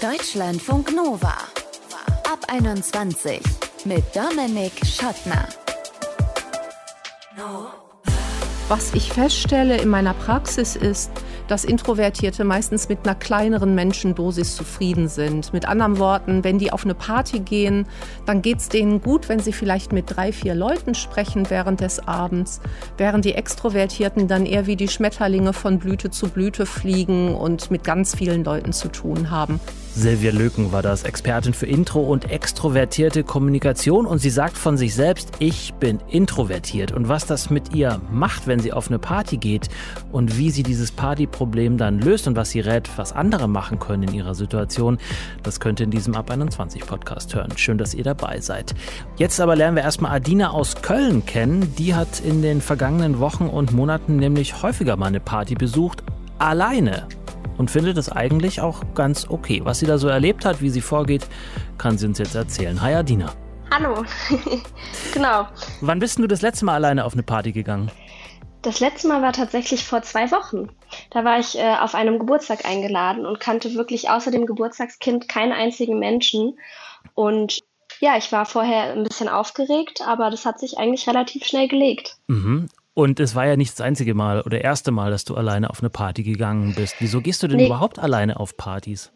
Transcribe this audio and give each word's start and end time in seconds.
Deutschlandfunk 0.00 0.94
Nova. 0.94 1.34
Ab 2.30 2.40
21 2.48 3.40
mit 3.86 4.04
Dominik 4.14 4.72
Schottner. 4.84 5.48
Was 8.68 8.92
ich 8.92 9.10
feststelle 9.10 9.78
in 9.78 9.88
meiner 9.88 10.12
Praxis 10.12 10.76
ist, 10.76 11.10
dass 11.48 11.64
Introvertierte 11.64 12.44
meistens 12.44 12.88
mit 12.88 13.00
einer 13.04 13.14
kleineren 13.14 13.74
Menschendosis 13.74 14.56
zufrieden 14.56 15.08
sind. 15.08 15.52
Mit 15.52 15.66
anderen 15.66 15.98
Worten, 15.98 16.44
wenn 16.44 16.58
die 16.58 16.72
auf 16.72 16.84
eine 16.84 16.94
Party 16.94 17.40
gehen, 17.40 17.86
dann 18.24 18.42
geht 18.42 18.58
es 18.58 18.68
denen 18.68 19.00
gut, 19.00 19.28
wenn 19.28 19.40
sie 19.40 19.52
vielleicht 19.52 19.92
mit 19.92 20.16
drei, 20.16 20.32
vier 20.32 20.54
Leuten 20.54 20.94
sprechen 20.94 21.48
während 21.50 21.80
des 21.80 22.06
Abends, 22.06 22.60
während 22.98 23.24
die 23.24 23.34
Extrovertierten 23.34 24.28
dann 24.28 24.46
eher 24.46 24.66
wie 24.66 24.76
die 24.76 24.88
Schmetterlinge 24.88 25.52
von 25.52 25.78
Blüte 25.78 26.10
zu 26.10 26.28
Blüte 26.28 26.66
fliegen 26.66 27.34
und 27.34 27.70
mit 27.70 27.84
ganz 27.84 28.14
vielen 28.14 28.44
Leuten 28.44 28.72
zu 28.72 28.88
tun 28.88 29.30
haben. 29.30 29.60
Silvia 29.96 30.30
Löken 30.30 30.72
war 30.72 30.82
das, 30.82 31.04
Expertin 31.04 31.54
für 31.54 31.64
Intro 31.64 32.00
und 32.02 32.30
extrovertierte 32.30 33.24
Kommunikation 33.24 34.04
und 34.04 34.18
sie 34.18 34.28
sagt 34.28 34.58
von 34.58 34.76
sich 34.76 34.94
selbst, 34.94 35.30
ich 35.38 35.72
bin 35.72 36.00
introvertiert 36.10 36.92
und 36.92 37.08
was 37.08 37.24
das 37.24 37.48
mit 37.48 37.74
ihr 37.74 37.98
macht, 38.10 38.46
wenn 38.46 38.60
sie 38.60 38.74
auf 38.74 38.88
eine 38.88 38.98
Party 38.98 39.38
geht 39.38 39.70
und 40.12 40.36
wie 40.36 40.50
sie 40.50 40.62
dieses 40.62 40.90
Partyproblem 41.36 41.76
dann 41.76 42.00
löst 42.00 42.26
und 42.26 42.36
was 42.36 42.50
sie 42.50 42.60
rät, 42.60 42.88
was 42.96 43.12
andere 43.12 43.48
machen 43.48 43.78
können 43.78 44.04
in 44.04 44.14
ihrer 44.14 44.34
Situation, 44.34 44.98
das 45.42 45.60
könnt 45.60 45.80
ihr 45.80 45.84
in 45.84 45.90
diesem 45.90 46.14
Ab 46.14 46.30
21 46.30 46.86
Podcast 46.86 47.34
hören. 47.34 47.52
Schön, 47.56 47.78
dass 47.78 47.94
ihr 47.94 48.04
dabei 48.04 48.40
seid. 48.40 48.74
Jetzt 49.16 49.40
aber 49.40 49.54
lernen 49.54 49.76
wir 49.76 49.82
erstmal 49.82 50.12
Adina 50.12 50.50
aus 50.50 50.76
Köln 50.82 51.26
kennen. 51.26 51.74
Die 51.76 51.94
hat 51.94 52.20
in 52.20 52.42
den 52.42 52.60
vergangenen 52.60 53.20
Wochen 53.20 53.48
und 53.48 53.72
Monaten 53.72 54.16
nämlich 54.16 54.62
häufiger 54.62 54.96
mal 54.96 55.06
eine 55.06 55.20
Party 55.20 55.54
besucht, 55.54 56.02
alleine 56.38 57.06
und 57.58 57.70
findet 57.70 57.98
es 57.98 58.10
eigentlich 58.10 58.60
auch 58.60 58.82
ganz 58.94 59.26
okay. 59.28 59.60
Was 59.64 59.80
sie 59.80 59.86
da 59.86 59.98
so 59.98 60.08
erlebt 60.08 60.44
hat, 60.44 60.62
wie 60.62 60.70
sie 60.70 60.80
vorgeht, 60.80 61.26
kann 61.78 61.98
sie 61.98 62.06
uns 62.06 62.18
jetzt 62.18 62.34
erzählen. 62.34 62.80
Hi 62.80 62.94
Adina. 62.94 63.32
Hallo. 63.70 64.04
genau. 65.12 65.48
Wann 65.80 65.98
bist 65.98 66.18
du 66.18 66.26
das 66.26 66.40
letzte 66.40 66.64
Mal 66.64 66.74
alleine 66.74 67.04
auf 67.04 67.12
eine 67.12 67.22
Party 67.22 67.52
gegangen? 67.52 67.90
Das 68.62 68.80
letzte 68.80 69.08
Mal 69.08 69.22
war 69.22 69.32
tatsächlich 69.32 69.84
vor 69.84 70.02
zwei 70.02 70.30
Wochen. 70.32 70.68
Da 71.10 71.24
war 71.24 71.38
ich 71.38 71.56
äh, 71.56 71.76
auf 71.76 71.94
einem 71.94 72.18
Geburtstag 72.18 72.64
eingeladen 72.64 73.24
und 73.24 73.38
kannte 73.38 73.74
wirklich 73.74 74.10
außer 74.10 74.30
dem 74.30 74.46
Geburtstagskind 74.46 75.28
keinen 75.28 75.52
einzigen 75.52 75.98
Menschen. 75.98 76.58
Und 77.14 77.60
ja, 78.00 78.16
ich 78.16 78.32
war 78.32 78.44
vorher 78.44 78.92
ein 78.92 79.04
bisschen 79.04 79.28
aufgeregt, 79.28 80.02
aber 80.06 80.30
das 80.30 80.44
hat 80.44 80.58
sich 80.58 80.78
eigentlich 80.78 81.06
relativ 81.08 81.44
schnell 81.44 81.68
gelegt. 81.68 82.16
Mhm. 82.26 82.68
Und 82.94 83.20
es 83.20 83.34
war 83.34 83.46
ja 83.46 83.56
nicht 83.56 83.72
das 83.72 83.82
einzige 83.82 84.14
Mal 84.14 84.40
oder 84.40 84.62
erste 84.62 84.90
Mal, 84.90 85.10
dass 85.10 85.24
du 85.24 85.34
alleine 85.34 85.68
auf 85.68 85.80
eine 85.80 85.90
Party 85.90 86.22
gegangen 86.22 86.74
bist. 86.74 86.96
Wieso 86.98 87.20
gehst 87.20 87.42
du 87.42 87.46
denn 87.46 87.58
nee. 87.58 87.66
überhaupt 87.66 87.98
alleine 87.98 88.40
auf 88.40 88.56
Partys? 88.56 89.12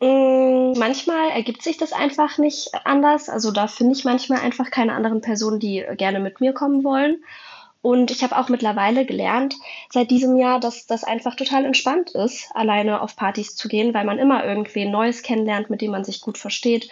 Mm, 0.00 0.72
manchmal 0.76 1.30
ergibt 1.30 1.62
sich 1.62 1.76
das 1.76 1.92
einfach 1.92 2.38
nicht 2.38 2.70
anders. 2.84 3.28
Also 3.28 3.52
da 3.52 3.68
finde 3.68 3.94
ich 3.94 4.04
manchmal 4.04 4.40
einfach 4.40 4.70
keine 4.70 4.94
anderen 4.94 5.20
Personen, 5.20 5.60
die 5.60 5.84
gerne 5.96 6.18
mit 6.18 6.40
mir 6.40 6.52
kommen 6.52 6.82
wollen. 6.82 7.22
Und 7.82 8.10
ich 8.10 8.22
habe 8.22 8.36
auch 8.36 8.48
mittlerweile 8.50 9.06
gelernt, 9.06 9.54
seit 9.90 10.10
diesem 10.10 10.36
Jahr, 10.36 10.60
dass 10.60 10.86
das 10.86 11.02
einfach 11.02 11.34
total 11.34 11.64
entspannt 11.64 12.10
ist, 12.10 12.50
alleine 12.54 13.00
auf 13.00 13.16
Partys 13.16 13.56
zu 13.56 13.68
gehen, 13.68 13.94
weil 13.94 14.04
man 14.04 14.18
immer 14.18 14.44
irgendwen 14.44 14.90
Neues 14.90 15.22
kennenlernt, 15.22 15.70
mit 15.70 15.80
dem 15.80 15.92
man 15.92 16.04
sich 16.04 16.20
gut 16.20 16.36
versteht 16.36 16.90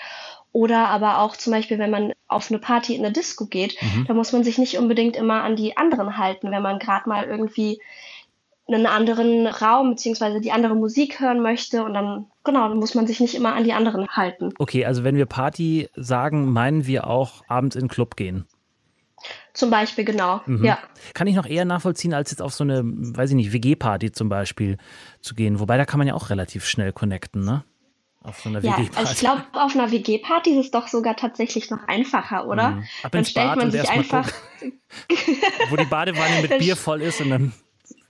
oder 0.52 0.88
aber 0.88 1.18
auch 1.18 1.36
zum 1.36 1.52
Beispiel, 1.52 1.78
wenn 1.78 1.90
man 1.90 2.12
auf 2.26 2.50
eine 2.50 2.58
Party 2.58 2.94
in 2.94 3.04
eine 3.04 3.12
Disco 3.12 3.46
geht, 3.46 3.76
mhm. 3.80 4.06
da 4.06 4.14
muss 4.14 4.32
man 4.32 4.44
sich 4.44 4.58
nicht 4.58 4.78
unbedingt 4.78 5.16
immer 5.16 5.42
an 5.42 5.56
die 5.56 5.76
anderen 5.76 6.16
halten, 6.16 6.50
wenn 6.50 6.62
man 6.62 6.78
gerade 6.78 7.08
mal 7.08 7.24
irgendwie 7.24 7.80
einen 8.66 8.86
anderen 8.86 9.46
Raum 9.46 9.90
bzw. 9.90 10.40
die 10.40 10.52
andere 10.52 10.74
Musik 10.74 11.20
hören 11.20 11.40
möchte 11.40 11.84
und 11.84 11.94
dann, 11.94 12.26
genau, 12.44 12.68
dann 12.68 12.78
muss 12.78 12.94
man 12.94 13.06
sich 13.06 13.20
nicht 13.20 13.34
immer 13.34 13.54
an 13.54 13.64
die 13.64 13.72
anderen 13.72 14.08
halten. 14.08 14.52
Okay, 14.58 14.84
also 14.84 15.04
wenn 15.04 15.16
wir 15.16 15.26
Party 15.26 15.88
sagen, 15.94 16.50
meinen 16.52 16.86
wir 16.86 17.06
auch 17.06 17.42
abends 17.48 17.76
in 17.76 17.82
den 17.82 17.88
Club 17.88 18.16
gehen. 18.16 18.46
Zum 19.52 19.70
Beispiel, 19.70 20.04
genau. 20.04 20.40
Mhm. 20.46 20.64
Ja. 20.64 20.78
Kann 21.14 21.26
ich 21.26 21.34
noch 21.34 21.46
eher 21.46 21.64
nachvollziehen, 21.64 22.14
als 22.14 22.30
jetzt 22.30 22.42
auf 22.42 22.54
so 22.54 22.64
eine, 22.64 22.82
weiß 22.84 23.30
ich 23.30 23.36
nicht, 23.36 23.52
WG-Party 23.52 24.12
zum 24.12 24.28
Beispiel 24.28 24.76
zu 25.20 25.34
gehen. 25.34 25.60
Wobei 25.60 25.76
da 25.76 25.84
kann 25.84 25.98
man 25.98 26.06
ja 26.06 26.14
auch 26.14 26.30
relativ 26.30 26.64
schnell 26.64 26.92
connecten, 26.92 27.44
ne? 27.44 27.64
Auf 28.22 28.40
so 28.40 28.48
einer 28.48 28.60
ja, 28.60 28.72
WG-Party. 28.72 28.96
Also 28.96 29.12
ich 29.12 29.18
glaube, 29.18 29.44
auf 29.52 29.74
einer 29.74 29.90
WG-Party 29.90 30.50
ist 30.50 30.66
es 30.66 30.70
doch 30.70 30.88
sogar 30.88 31.16
tatsächlich 31.16 31.70
noch 31.70 31.86
einfacher, 31.86 32.46
oder? 32.46 32.70
Mhm. 32.70 32.84
Ab 33.02 33.12
dann 33.12 33.24
stellt 33.24 33.56
man 33.56 33.70
sich 33.70 33.88
einfach. 33.88 34.30
Wo 35.70 35.76
die 35.76 35.84
Badewanne 35.84 36.42
mit 36.42 36.58
Bier 36.58 36.76
voll 36.76 37.02
ist 37.02 37.20
und 37.20 37.30
dann. 37.30 37.52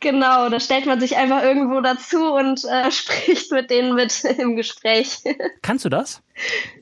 Genau, 0.01 0.49
da 0.49 0.61
stellt 0.61 0.87
man 0.87 1.01
sich 1.01 1.17
einfach 1.17 1.43
irgendwo 1.43 1.81
dazu 1.81 2.33
und 2.33 2.65
äh, 2.65 2.91
spricht 2.91 3.51
mit 3.53 3.71
denen 3.71 3.95
mit 3.95 4.25
im 4.25 4.57
Gespräch. 4.57 5.19
Kannst 5.63 5.85
du 5.85 5.89
das? 5.89 6.23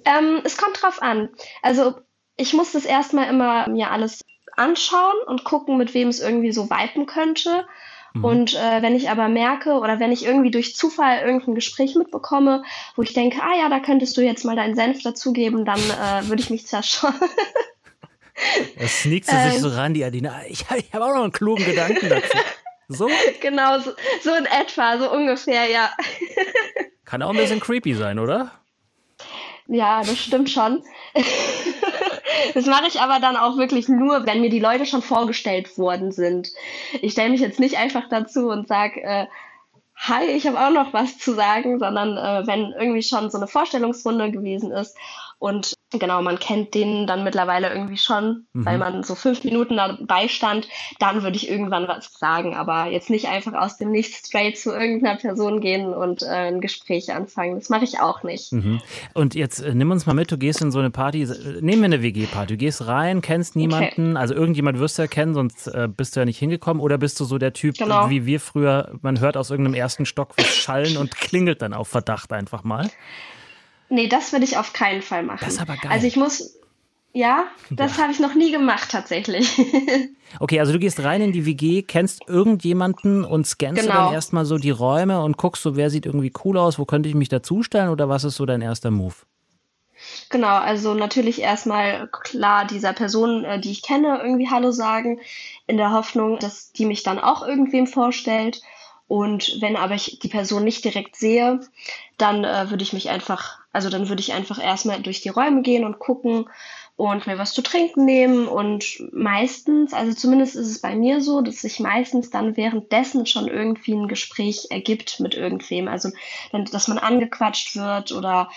ähm, 0.05 0.41
es 0.45 0.57
kommt 0.57 0.83
drauf 0.83 1.01
an. 1.03 1.31
Also 1.63 1.95
ich 2.37 2.53
muss 2.53 2.73
das 2.73 2.85
erstmal 2.85 3.29
immer 3.29 3.69
mir 3.69 3.91
alles 3.91 4.21
anschauen 4.57 5.17
und 5.27 5.45
gucken, 5.45 5.77
mit 5.77 5.95
wem 5.95 6.09
es 6.09 6.21
irgendwie 6.21 6.53
so 6.53 6.71
viben 6.71 7.07
könnte. 7.07 7.67
Mhm. 8.15 8.25
Und 8.25 8.55
äh, 8.55 8.83
wenn 8.83 8.97
ich 8.97 9.11
aber 9.11 9.29
merke 9.29 9.75
oder 9.75 10.01
wenn 10.01 10.13
ich 10.13 10.25
irgendwie 10.25 10.51
durch 10.51 10.77
Zufall 10.77 11.21
irgendein 11.21 11.55
Gespräch 11.55 11.95
mitbekomme, 11.95 12.63
wo 12.95 13.03
ich 13.03 13.13
denke, 13.13 13.41
ah 13.43 13.57
ja, 13.59 13.69
da 13.69 13.81
könntest 13.81 14.17
du 14.17 14.23
jetzt 14.23 14.45
mal 14.45 14.57
deinen 14.57 14.75
Senf 14.75 15.03
dazugeben, 15.03 15.65
dann 15.65 15.81
äh, 15.81 16.29
würde 16.29 16.43
ich 16.43 16.51
mich 16.51 16.67
zerschauen. 16.67 17.15
Da 18.79 18.89
sneakt 18.89 19.27
sie 19.27 19.51
sich 19.51 19.61
so 19.61 19.69
ran, 19.69 19.95
die 19.95 20.05
Adina. 20.05 20.43
Ich, 20.49 20.65
ich 20.77 20.93
habe 20.93 21.05
auch 21.05 21.15
noch 21.15 21.23
einen 21.23 21.33
klugen 21.33 21.65
Gedanken 21.65 22.09
dazu. 22.09 22.39
So? 22.89 23.09
Genau, 23.41 23.79
so, 23.81 23.93
so 24.23 24.35
in 24.35 24.47
etwa, 24.47 24.99
so 24.99 25.11
ungefähr, 25.11 25.69
ja. 25.69 25.91
Kann 27.05 27.23
auch 27.23 27.31
ein 27.31 27.37
bisschen 27.37 27.61
creepy 27.61 27.95
sein, 27.95 28.19
oder? 28.19 28.53
Ja, 29.69 30.03
das 30.03 30.19
stimmt 30.19 30.51
schon. 30.51 30.83
Das 32.55 32.67
mache 32.67 32.87
ich 32.89 33.01
aber 33.01 33.21
dann 33.21 33.37
auch 33.37 33.57
wirklich 33.57 33.89
nur, 33.89 34.27
wenn 34.27 34.41
mir 34.41 34.51
die 34.51 34.61
Leute 34.61 34.87
schon 34.87 35.03
vorgestellt 35.03 35.79
worden 35.79 36.13
sind. 36.13 36.51
Ich 37.01 37.13
stelle 37.13 37.31
mich 37.31 37.41
jetzt 37.41 37.61
nicht 37.61 37.79
einfach 37.79 38.09
dazu 38.09 38.49
und 38.49 38.69
sage, 38.69 39.03
äh, 39.03 39.27
hi, 39.97 40.25
ich 40.27 40.47
habe 40.47 40.61
auch 40.61 40.71
noch 40.71 40.93
was 40.93 41.19
zu 41.19 41.35
sagen, 41.35 41.79
sondern 41.79 42.17
äh, 42.17 42.47
wenn 42.47 42.73
irgendwie 42.73 43.03
schon 43.03 43.31
so 43.31 43.39
eine 43.39 43.47
Vorstellungsrunde 43.47 44.31
gewesen 44.31 44.71
ist 44.71 44.97
und 45.39 45.76
genau, 45.93 46.21
man 46.23 46.39
kennt 46.39 46.75
den 46.75 47.07
dann 47.07 47.25
mittlerweile 47.25 47.73
irgendwie 47.73 47.97
schon, 47.97 48.47
mhm. 48.53 48.65
weil 48.65 48.79
man 48.79 49.03
so 49.03 49.15
fünf 49.15 49.45
Minuten 49.45 49.77
dabei 49.77 50.29
stand, 50.29 50.69
dann 50.99 51.23
würde 51.23 51.37
ich 51.37 51.49
irgendwann 51.49 51.89
was 51.89 52.13
sagen, 52.19 52.55
aber 52.55 52.87
jetzt 52.87 53.11
nicht 53.11 53.29
einfach 53.29 53.55
aus 53.55 53.79
dem 53.79 53.91
Nichts 53.91 54.27
straight 54.27 54.59
zu 54.59 54.73
irgendeiner 54.73 55.17
Person 55.17 55.61
gehen 55.61 55.95
und 55.95 56.23
äh, 56.23 56.49
ein 56.49 56.61
Gespräch 56.61 57.13
anfangen. 57.13 57.59
Das 57.59 57.69
mache 57.69 57.85
ich 57.85 58.01
auch 58.01 58.23
nicht. 58.23 58.53
Mhm. 58.53 58.81
Und 59.15 59.35
jetzt 59.35 59.61
äh, 59.61 59.75
nimm 59.75 59.91
uns 59.91 60.07
mal 60.07 60.15
mit, 60.15 60.31
du 60.31 60.39
gehst 60.39 60.61
in 60.61 60.73
so 60.73 60.79
eine 60.79 60.91
Party, 60.91 61.23
äh, 61.23 61.61
nehmen 61.61 61.83
wir 61.83 61.87
eine 61.87 62.03
WG-Party, 62.03 62.55
du 62.55 62.57
gehst 62.57 62.87
rein, 62.87 63.21
kennst 63.21 63.57
niemanden, 63.57 64.13
okay. 64.13 64.21
also 64.21 64.35
irgendjemand 64.35 64.79
wirst 64.79 64.99
du 64.99 65.03
ja 65.03 65.09
kennen, 65.09 65.35
sonst 65.35 65.69
äh, 65.69 65.89
bist 65.89 66.17
du 66.17 66.21
ja 66.21 66.27
nicht 66.27 66.39
hingekommen 66.39 66.83
oder 66.83 66.99
bist 66.99 67.21
du 67.21 67.25
so 67.25 67.39
der 67.39 67.53
Typ, 67.53 67.79
genau. 67.79 68.11
wie 68.11 68.27
wir 68.27 68.41
früher, 68.41 68.93
man 69.03 69.21
hört 69.21 69.37
aus 69.37 69.51
irgendeinem 69.51 69.75
ersten 69.75 70.07
Stock 70.07 70.35
was 70.37 70.55
schallen 70.55 70.97
und 70.97 71.17
klingelt 71.17 71.63
dann 71.63 71.73
auf 71.73 71.89
Verdacht 71.89 72.33
einfach 72.33 72.65
mal? 72.65 72.91
Nee, 73.89 74.09
das 74.09 74.33
würde 74.33 74.45
ich 74.45 74.57
auf 74.57 74.73
keinen 74.73 75.03
Fall 75.03 75.23
machen. 75.23 75.41
Das 75.41 75.55
ist 75.55 75.61
aber 75.61 75.77
geil. 75.77 75.91
Also 75.91 76.07
ich 76.07 76.17
muss, 76.17 76.59
ja, 77.13 77.45
das 77.71 77.97
ja. 77.97 78.03
habe 78.03 78.13
ich 78.13 78.21
noch 78.21 78.35
nie 78.35 78.51
gemacht 78.51 78.91
tatsächlich. 78.91 79.61
okay, 80.41 80.61
also 80.61 80.73
du 80.73 80.79
gehst 80.79 81.03
rein 81.03 81.23
in 81.23 81.33
die 81.33 81.47
WG, 81.47 81.83
kennst 81.83 82.29
irgendjemanden 82.29 83.25
und 83.25 83.47
scannst 83.47 83.83
genau. 83.83 84.07
dann 84.07 84.13
erstmal 84.13 84.45
so 84.45 84.59
die 84.59 84.71
Räume 84.71 85.23
und 85.23 85.37
guckst 85.37 85.63
so, 85.63 85.77
wer 85.77 85.91
sieht 85.91 86.07
irgendwie 86.07 86.33
cool 86.45 86.59
aus, 86.59 86.79
wo 86.79 86.85
könnte 86.85 87.09
ich 87.09 87.15
mich 87.15 87.29
dazustellen 87.29 87.91
oder 87.91 88.09
was 88.09 88.25
ist 88.25 88.37
so 88.37 88.47
dein 88.47 88.63
erster 88.63 88.91
Move? 88.91 89.15
Genau, 90.29 90.57
also 90.57 90.95
natürlich 90.95 91.41
erstmal 91.41 92.09
klar 92.09 92.67
dieser 92.67 92.93
Person, 92.93 93.45
äh, 93.45 93.61
die 93.61 93.71
ich 93.71 93.83
kenne, 93.83 94.21
irgendwie 94.23 94.51
Hallo 94.51 94.71
sagen, 94.71 95.21
in 95.67 95.77
der 95.77 95.93
Hoffnung, 95.93 96.39
dass 96.39 96.73
die 96.73 96.85
mich 96.85 97.03
dann 97.03 97.19
auch 97.19 97.47
irgendwem 97.47 97.87
vorstellt. 97.87 98.61
Und 99.09 99.61
wenn 99.61 99.77
aber 99.77 99.95
ich 99.95 100.19
die 100.19 100.29
Person 100.29 100.65
nicht 100.65 100.85
direkt 100.85 101.17
sehe, 101.17 101.61
dann 102.19 102.45
äh, 102.45 102.71
würde 102.71 102.83
ich 102.83 102.93
mich 102.93 103.09
einfach, 103.09 103.61
also 103.77 103.91
dann 103.91 104.09
würde 104.09 104.21
ich 104.21 104.33
einfach 104.33 104.59
erstmal 104.59 105.03
durch 105.03 105.21
die 105.21 105.29
Räume 105.29 105.61
gehen 105.61 105.85
und 105.85 105.99
gucken 105.99 106.49
und 106.97 107.27
mir 107.27 107.37
was 107.37 107.53
zu 107.53 107.61
trinken 107.61 108.07
nehmen. 108.07 108.49
Und 108.49 109.03
meistens, 109.13 109.93
also 109.93 110.15
zumindest 110.15 110.57
ist 110.57 110.69
es 110.69 110.81
bei 110.81 110.97
mir 110.97 111.21
so, 111.21 111.43
dass 111.43 111.61
sich 111.61 111.79
meistens 111.79 112.31
dann 112.31 112.57
währenddessen 112.57 113.27
schon 113.27 113.49
irgendwie 113.49 113.93
ein 113.93 114.09
Gespräch 114.09 114.69
ergibt 114.71 115.21
mit 115.21 115.35
irgendwem. 115.35 115.89
Also, 115.89 116.09
dass 116.73 116.89
man 116.89 116.97
angequatscht 116.97 117.77
wird 117.77 118.13
oder 118.13 118.49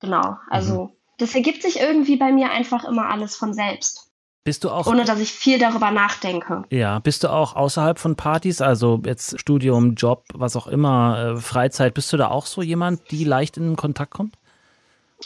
genau. 0.00 0.36
Also, 0.48 0.84
mhm. 0.84 0.90
das 1.18 1.34
ergibt 1.34 1.62
sich 1.62 1.80
irgendwie 1.80 2.14
bei 2.14 2.30
mir 2.30 2.52
einfach 2.52 2.84
immer 2.84 3.10
alles 3.10 3.34
von 3.34 3.54
selbst. 3.54 4.04
Bist 4.44 4.62
du 4.62 4.70
auch. 4.70 4.86
Ohne 4.86 5.04
dass 5.04 5.18
ich 5.18 5.32
viel 5.32 5.58
darüber 5.58 5.90
nachdenke. 5.90 6.62
Ja, 6.70 7.00
bist 7.00 7.24
du 7.24 7.32
auch 7.32 7.56
außerhalb 7.56 7.98
von 7.98 8.14
Partys, 8.14 8.60
also 8.60 9.02
jetzt 9.04 9.40
Studium, 9.40 9.96
Job, 9.96 10.22
was 10.34 10.54
auch 10.54 10.68
immer, 10.68 11.34
äh, 11.34 11.40
Freizeit, 11.40 11.94
bist 11.94 12.12
du 12.12 12.16
da 12.16 12.28
auch 12.28 12.46
so 12.46 12.62
jemand, 12.62 13.10
die 13.10 13.24
leicht 13.24 13.56
in 13.56 13.74
Kontakt 13.74 14.12
kommt? 14.12 14.36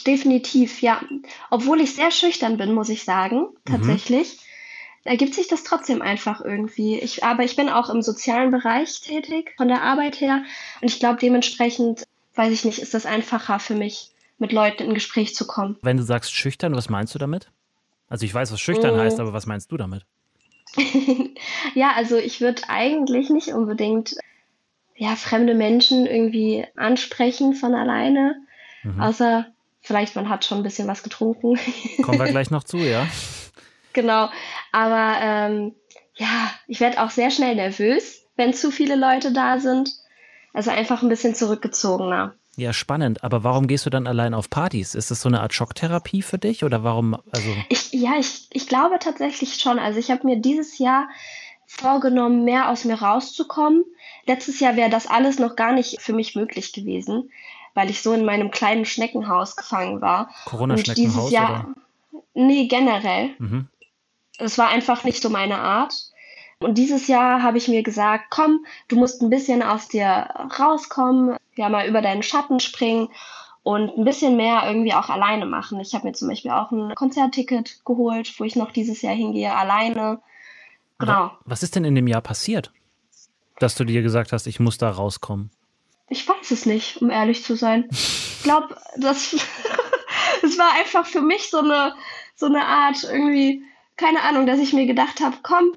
Definitiv, 0.05 0.81
ja. 0.81 1.01
Obwohl 1.49 1.81
ich 1.81 1.95
sehr 1.95 2.11
schüchtern 2.11 2.57
bin, 2.57 2.73
muss 2.73 2.89
ich 2.89 3.03
sagen, 3.03 3.41
mhm. 3.41 3.71
tatsächlich. 3.71 4.33
Mhm. 4.33 4.39
Ergibt 5.05 5.33
sich 5.33 5.47
das 5.47 5.63
trotzdem 5.63 6.01
einfach 6.01 6.41
irgendwie. 6.41 6.97
Ich, 6.97 7.23
aber 7.23 7.43
ich 7.43 7.55
bin 7.55 7.69
auch 7.69 7.89
im 7.89 8.01
sozialen 8.01 8.51
Bereich 8.51 9.01
tätig, 9.01 9.53
von 9.57 9.67
der 9.67 9.81
Arbeit 9.81 10.21
her. 10.21 10.43
Und 10.81 10.89
ich 10.89 10.99
glaube, 10.99 11.19
dementsprechend 11.19 12.07
weiß 12.35 12.51
ich 12.53 12.65
nicht, 12.65 12.79
ist 12.79 12.93
das 12.93 13.05
einfacher 13.05 13.59
für 13.59 13.75
mich, 13.75 14.11
mit 14.39 14.51
Leuten 14.51 14.83
in 14.83 14.93
Gespräch 14.93 15.35
zu 15.35 15.45
kommen. 15.45 15.77
Wenn 15.81 15.97
du 15.97 16.03
sagst 16.03 16.33
schüchtern, 16.33 16.75
was 16.75 16.89
meinst 16.89 17.13
du 17.13 17.19
damit? 17.19 17.51
Also 18.09 18.25
ich 18.25 18.33
weiß, 18.33 18.51
was 18.51 18.59
schüchtern 18.59 18.95
mm. 18.95 18.99
heißt, 18.99 19.19
aber 19.19 19.33
was 19.33 19.45
meinst 19.45 19.71
du 19.71 19.77
damit? 19.77 20.05
ja, 21.75 21.91
also 21.95 22.17
ich 22.17 22.41
würde 22.41 22.63
eigentlich 22.67 23.29
nicht 23.29 23.49
unbedingt 23.49 24.15
ja, 24.95 25.15
fremde 25.15 25.53
Menschen 25.53 26.05
irgendwie 26.05 26.65
ansprechen 26.75 27.53
von 27.53 27.73
alleine, 27.73 28.35
mhm. 28.83 29.01
außer 29.01 29.47
vielleicht 29.83 30.15
man 30.15 30.29
hat 30.29 30.45
schon 30.45 30.59
ein 30.59 30.63
bisschen 30.63 30.87
was 30.87 31.03
getrunken. 31.03 31.59
Kommen 32.01 32.19
wir 32.19 32.27
gleich 32.27 32.49
noch 32.49 32.63
zu, 32.63 32.77
ja. 32.77 33.07
Genau, 33.93 34.29
aber 34.71 35.17
ähm, 35.21 35.75
ja, 36.15 36.51
ich 36.67 36.79
werde 36.79 37.03
auch 37.03 37.11
sehr 37.11 37.29
schnell 37.29 37.55
nervös, 37.55 38.25
wenn 38.35 38.53
zu 38.53 38.71
viele 38.71 38.95
Leute 38.95 39.31
da 39.31 39.59
sind. 39.59 39.91
Also 40.53 40.71
einfach 40.71 41.01
ein 41.01 41.09
bisschen 41.09 41.35
zurückgezogener. 41.35 42.35
Ja, 42.55 42.73
spannend. 42.73 43.23
Aber 43.23 43.43
warum 43.43 43.67
gehst 43.67 43.85
du 43.85 43.89
dann 43.89 44.05
allein 44.05 44.35
auf 44.35 44.49
Partys? 44.49 44.93
Ist 44.93 45.09
das 45.09 45.21
so 45.21 45.29
eine 45.29 45.41
Art 45.41 45.53
Schocktherapie 45.53 46.21
für 46.21 46.37
dich 46.37 46.63
oder 46.63 46.83
warum? 46.83 47.17
Also 47.31 47.49
ich, 47.69 47.91
ja, 47.91 48.11
ich, 48.19 48.47
ich 48.51 48.67
glaube 48.67 48.99
tatsächlich 48.99 49.55
schon. 49.55 49.79
Also 49.79 49.99
ich 49.99 50.11
habe 50.11 50.25
mir 50.27 50.39
dieses 50.39 50.77
Jahr 50.77 51.09
vorgenommen, 51.65 52.43
mehr 52.43 52.69
aus 52.69 52.85
mir 52.85 53.01
rauszukommen. 53.01 53.83
Letztes 54.27 54.59
Jahr 54.59 54.75
wäre 54.75 54.91
das 54.91 55.07
alles 55.07 55.39
noch 55.39 55.55
gar 55.55 55.73
nicht 55.73 55.99
für 55.99 56.13
mich 56.13 56.35
möglich 56.35 56.73
gewesen, 56.73 57.31
weil 57.73 57.89
ich 57.89 58.01
so 58.01 58.13
in 58.13 58.25
meinem 58.25 58.51
kleinen 58.51 58.85
Schneckenhaus 58.85 59.55
gefangen 59.55 60.01
war. 60.01 60.29
Corona-Schneckenhaus? 60.45 61.31
Jahr, 61.31 61.73
oder? 62.11 62.21
Nee, 62.33 62.67
generell. 62.67 63.31
Mhm. 63.39 63.67
Es 64.37 64.57
war 64.57 64.69
einfach 64.69 65.03
nicht 65.03 65.21
so 65.21 65.29
meine 65.29 65.59
Art. 65.59 65.93
Und 66.59 66.77
dieses 66.77 67.07
Jahr 67.07 67.43
habe 67.43 67.57
ich 67.57 67.67
mir 67.67 67.83
gesagt, 67.83 68.25
komm, 68.29 68.65
du 68.87 68.95
musst 68.95 69.21
ein 69.21 69.29
bisschen 69.29 69.61
aus 69.61 69.89
dir 69.89 70.29
rauskommen, 70.59 71.37
ja 71.55 71.69
mal 71.69 71.87
über 71.87 72.01
deinen 72.01 72.23
Schatten 72.23 72.59
springen 72.59 73.09
und 73.63 73.97
ein 73.97 74.05
bisschen 74.05 74.37
mehr 74.37 74.63
irgendwie 74.65 74.93
auch 74.93 75.09
alleine 75.09 75.45
machen. 75.45 75.79
Ich 75.79 75.93
habe 75.93 76.07
mir 76.07 76.13
zum 76.13 76.29
Beispiel 76.29 76.51
auch 76.51 76.71
ein 76.71 76.95
Konzertticket 76.95 77.83
geholt, 77.85 78.33
wo 78.39 78.43
ich 78.43 78.55
noch 78.55 78.71
dieses 78.71 79.01
Jahr 79.01 79.13
hingehe, 79.13 79.53
alleine. 79.53 80.21
Genau. 80.99 81.31
Was 81.45 81.63
ist 81.63 81.75
denn 81.75 81.85
in 81.85 81.95
dem 81.95 82.07
Jahr 82.07 82.21
passiert, 82.21 82.71
dass 83.59 83.75
du 83.75 83.83
dir 83.83 84.01
gesagt 84.01 84.31
hast, 84.31 84.47
ich 84.47 84.59
muss 84.59 84.77
da 84.77 84.89
rauskommen? 84.89 85.51
Ich 86.09 86.27
weiß 86.27 86.51
es 86.51 86.65
nicht, 86.65 87.01
um 87.01 87.09
ehrlich 87.09 87.43
zu 87.43 87.55
sein. 87.55 87.87
Ich 87.91 88.41
glaube, 88.43 88.75
das, 88.97 89.31
das 90.41 90.57
war 90.57 90.73
einfach 90.73 91.05
für 91.05 91.21
mich 91.21 91.49
so 91.49 91.59
eine, 91.59 91.93
so 92.35 92.45
eine 92.45 92.65
Art 92.65 93.03
irgendwie, 93.03 93.63
keine 93.95 94.21
Ahnung, 94.21 94.45
dass 94.45 94.59
ich 94.59 94.73
mir 94.73 94.85
gedacht 94.85 95.21
habe, 95.21 95.37
komm, 95.43 95.73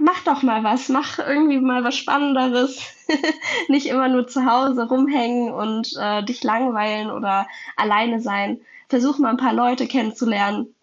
mach 0.00 0.22
doch 0.24 0.42
mal 0.42 0.62
was, 0.64 0.88
mach 0.88 1.18
irgendwie 1.18 1.60
mal 1.60 1.84
was 1.84 1.96
Spannenderes. 1.96 2.80
Nicht 3.68 3.86
immer 3.86 4.08
nur 4.08 4.26
zu 4.26 4.44
Hause 4.44 4.88
rumhängen 4.88 5.52
und 5.52 5.92
äh, 5.98 6.22
dich 6.24 6.42
langweilen 6.42 7.10
oder 7.10 7.46
alleine 7.76 8.20
sein. 8.20 8.60
Versuch 8.88 9.18
mal 9.18 9.30
ein 9.30 9.36
paar 9.36 9.52
Leute 9.54 9.86
kennenzulernen. 9.86 10.74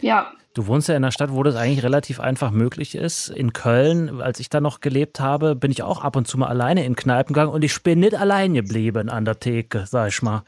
Ja. 0.00 0.32
Du 0.54 0.66
wohnst 0.66 0.88
ja 0.88 0.94
in 0.94 1.02
einer 1.02 1.12
Stadt, 1.12 1.32
wo 1.32 1.42
das 1.42 1.56
eigentlich 1.56 1.82
relativ 1.82 2.20
einfach 2.20 2.50
möglich 2.50 2.94
ist. 2.94 3.30
In 3.30 3.54
Köln, 3.54 4.20
als 4.20 4.38
ich 4.38 4.50
da 4.50 4.60
noch 4.60 4.80
gelebt 4.80 5.18
habe, 5.18 5.56
bin 5.56 5.70
ich 5.70 5.82
auch 5.82 6.02
ab 6.02 6.14
und 6.14 6.28
zu 6.28 6.36
mal 6.36 6.48
alleine 6.48 6.84
in 6.84 6.94
Kneipen 6.94 7.32
gegangen 7.32 7.52
und 7.52 7.64
ich 7.64 7.82
bin 7.82 8.00
nicht 8.00 8.14
allein 8.14 8.52
geblieben 8.52 9.08
an 9.08 9.24
der 9.24 9.40
Theke, 9.40 9.84
sag 9.86 10.08
ich 10.08 10.20
mal. 10.20 10.42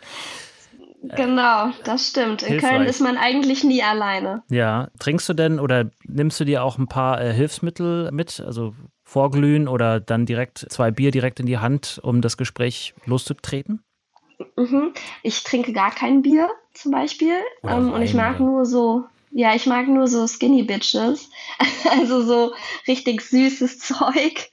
Genau, 1.16 1.70
das 1.84 2.08
stimmt. 2.08 2.42
In 2.42 2.48
Hilfreich. 2.48 2.70
Köln 2.70 2.86
ist 2.86 3.00
man 3.00 3.16
eigentlich 3.16 3.64
nie 3.64 3.82
alleine. 3.82 4.42
Ja, 4.50 4.88
trinkst 4.98 5.28
du 5.28 5.34
denn 5.34 5.60
oder 5.60 5.90
nimmst 6.04 6.40
du 6.40 6.44
dir 6.44 6.64
auch 6.64 6.78
ein 6.78 6.88
paar 6.88 7.20
äh, 7.20 7.32
Hilfsmittel 7.32 8.10
mit, 8.10 8.40
also 8.40 8.74
vorglühen 9.04 9.68
oder 9.68 10.00
dann 10.00 10.26
direkt 10.26 10.66
zwei 10.70 10.90
Bier 10.90 11.10
direkt 11.10 11.40
in 11.40 11.46
die 11.46 11.58
Hand, 11.58 12.00
um 12.02 12.20
das 12.20 12.36
Gespräch 12.36 12.94
loszutreten? 13.04 13.82
Mhm. 14.56 14.92
Ich 15.22 15.44
trinke 15.44 15.72
gar 15.72 15.90
kein 15.90 16.22
Bier 16.22 16.48
zum 16.72 16.92
Beispiel 16.92 17.36
ähm, 17.62 17.92
und 17.92 18.02
ich 18.02 18.14
mag 18.14 18.40
nur 18.40 18.64
so, 18.64 19.04
ja, 19.34 19.54
ich 19.54 19.66
mag 19.66 19.88
nur 19.88 20.06
so 20.06 20.26
Skinny 20.26 20.62
Bitches, 20.62 21.28
also 21.90 22.22
so 22.22 22.54
richtig 22.86 23.20
süßes 23.20 23.78
Zeug 23.80 24.50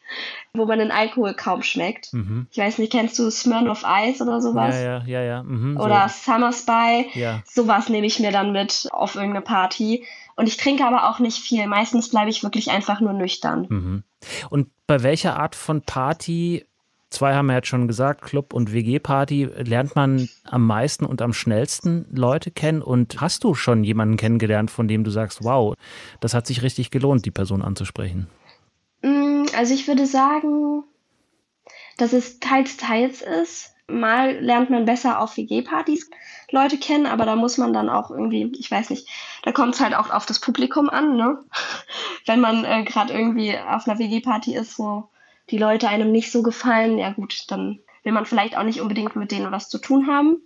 wo 0.54 0.66
man 0.66 0.80
den 0.80 0.92
Alkohol 0.92 1.34
kaum 1.34 1.64
schmeckt. 1.64 2.14
Mhm. 2.14 2.48
Ich 2.52 2.58
weiß 2.58 2.78
nicht, 2.78 2.92
kennst 2.92 3.18
du 3.18 3.30
Smirnoff 3.30 3.86
Ice 3.88 4.22
oder 4.22 4.42
sowas? 4.42 4.76
Ja, 4.76 5.00
ja, 5.00 5.04
ja, 5.06 5.22
ja. 5.22 5.44
Mhm, 5.44 5.78
oder 5.78 6.10
so. 6.10 6.32
Summer 6.32 6.52
Spy. 6.52 7.10
Ja. 7.14 7.42
Sowas 7.46 7.90
nehme 7.90 8.08
ich 8.08 8.20
mir 8.20 8.32
dann 8.32 8.52
mit 8.52 8.88
auf 8.92 9.16
irgendeine 9.16 9.44
Party. 9.44 10.06
Und 10.36 10.48
ich 10.48 10.58
trinke 10.58 10.86
aber 10.86 11.10
auch 11.10 11.20
nicht 11.20 11.38
viel. 11.38 11.68
Meistens 11.68 12.10
bleibe 12.10 12.30
ich 12.30 12.44
wirklich 12.44 12.70
einfach 12.70 13.00
nur 13.00 13.14
nüchtern. 13.14 13.68
Mhm. 13.70 14.04
Und 14.50 14.70
bei 14.88 15.04
welcher 15.04 15.40
Art 15.40 15.56
von 15.56 15.84
Party, 15.84 16.66
zwei 17.12 17.36
haben 17.36 17.48
wir 17.48 17.56
jetzt 17.56 17.68
schon 17.68 17.88
gesagt, 17.88 18.24
Club 18.24 18.54
und 18.54 18.74
WG-Party, 18.74 19.50
lernt 19.64 19.96
man 19.96 20.28
am 20.46 20.66
meisten 20.66 21.06
und 21.06 21.22
am 21.22 21.34
schnellsten 21.34 22.08
Leute 22.12 22.50
kennen? 22.50 22.82
Und 22.82 23.22
hast 23.22 23.44
du 23.44 23.54
schon 23.54 23.84
jemanden 23.84 24.18
kennengelernt, 24.18 24.72
von 24.72 24.88
dem 24.88 25.04
du 25.04 25.12
sagst, 25.12 25.44
wow, 25.44 25.76
das 26.20 26.34
hat 26.34 26.48
sich 26.48 26.64
richtig 26.64 26.90
gelohnt, 26.90 27.26
die 27.26 27.32
Person 27.32 27.62
anzusprechen? 27.62 28.28
Mm, 29.02 29.46
also 29.56 29.74
ich 29.74 29.88
würde 29.88 30.06
sagen, 30.08 30.84
dass 31.98 32.14
es 32.14 32.40
teils, 32.40 32.78
teils 32.78 33.22
ist. 33.22 33.76
Mal 33.88 34.40
lernt 34.40 34.70
man 34.70 34.86
besser 34.86 35.20
auf 35.20 35.36
WG-Partys 35.36 36.10
Leute 36.50 36.78
kennen, 36.78 37.06
aber 37.06 37.26
da 37.26 37.36
muss 37.36 37.58
man 37.58 37.74
dann 37.74 37.90
auch 37.90 38.10
irgendwie, 38.10 38.52
ich 38.58 38.72
weiß 38.72 38.90
nicht, 38.90 39.08
da 39.44 39.52
kommt 39.52 39.76
es 39.76 39.82
halt 39.82 39.96
auch 39.96 40.10
auf 40.12 40.26
das 40.26 40.40
Publikum 40.40 40.90
an, 40.90 41.16
ne? 41.18 41.40
Wenn 42.26 42.40
man 42.40 42.64
äh, 42.64 42.84
gerade 42.84 43.14
irgendwie 43.14 43.58
auf 43.58 43.88
einer 43.88 44.00
WG-Party 44.00 44.56
ist, 44.56 44.80
wo 44.80 45.10
die 45.52 45.58
Leute 45.58 45.90
einem 45.90 46.12
nicht 46.12 46.32
so 46.32 46.42
gefallen, 46.42 46.98
ja 46.98 47.12
gut, 47.12 47.46
dann 47.50 47.80
will 48.04 48.14
man 48.14 48.26
vielleicht 48.26 48.58
auch 48.58 48.64
nicht 48.64 48.82
unbedingt 48.82 49.16
mit 49.16 49.32
denen 49.32 49.52
was 49.52 49.70
zu 49.70 49.78
tun 49.78 50.08
haben. 50.08 50.42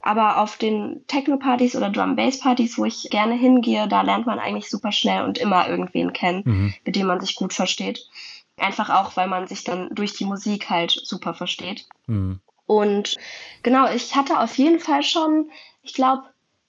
Aber 0.00 0.40
auf 0.40 0.56
den 0.56 1.04
Techno-Partys 1.08 1.74
oder 1.74 1.90
Drum-Bass-Partys, 1.90 2.78
wo 2.78 2.84
ich 2.84 3.08
gerne 3.10 3.34
hingehe, 3.34 3.88
da 3.88 4.02
lernt 4.02 4.26
man 4.26 4.38
eigentlich 4.38 4.70
super 4.70 4.92
schnell 4.92 5.24
und 5.24 5.36
immer 5.36 5.68
irgendwen 5.68 6.12
kennen, 6.12 6.42
mhm. 6.44 6.74
mit 6.84 6.94
dem 6.94 7.08
man 7.08 7.20
sich 7.20 7.34
gut 7.34 7.52
versteht. 7.52 8.08
Einfach 8.56 8.88
auch, 8.88 9.16
weil 9.16 9.26
man 9.26 9.48
sich 9.48 9.64
dann 9.64 9.94
durch 9.94 10.14
die 10.14 10.24
Musik 10.24 10.70
halt 10.70 10.92
super 10.92 11.34
versteht. 11.34 11.86
Mhm. 12.06 12.40
Und 12.66 13.16
genau, 13.62 13.90
ich 13.90 14.14
hatte 14.14 14.38
auf 14.38 14.56
jeden 14.56 14.80
Fall 14.80 15.02
schon, 15.02 15.50
ich 15.82 15.94
glaube, 15.94 16.22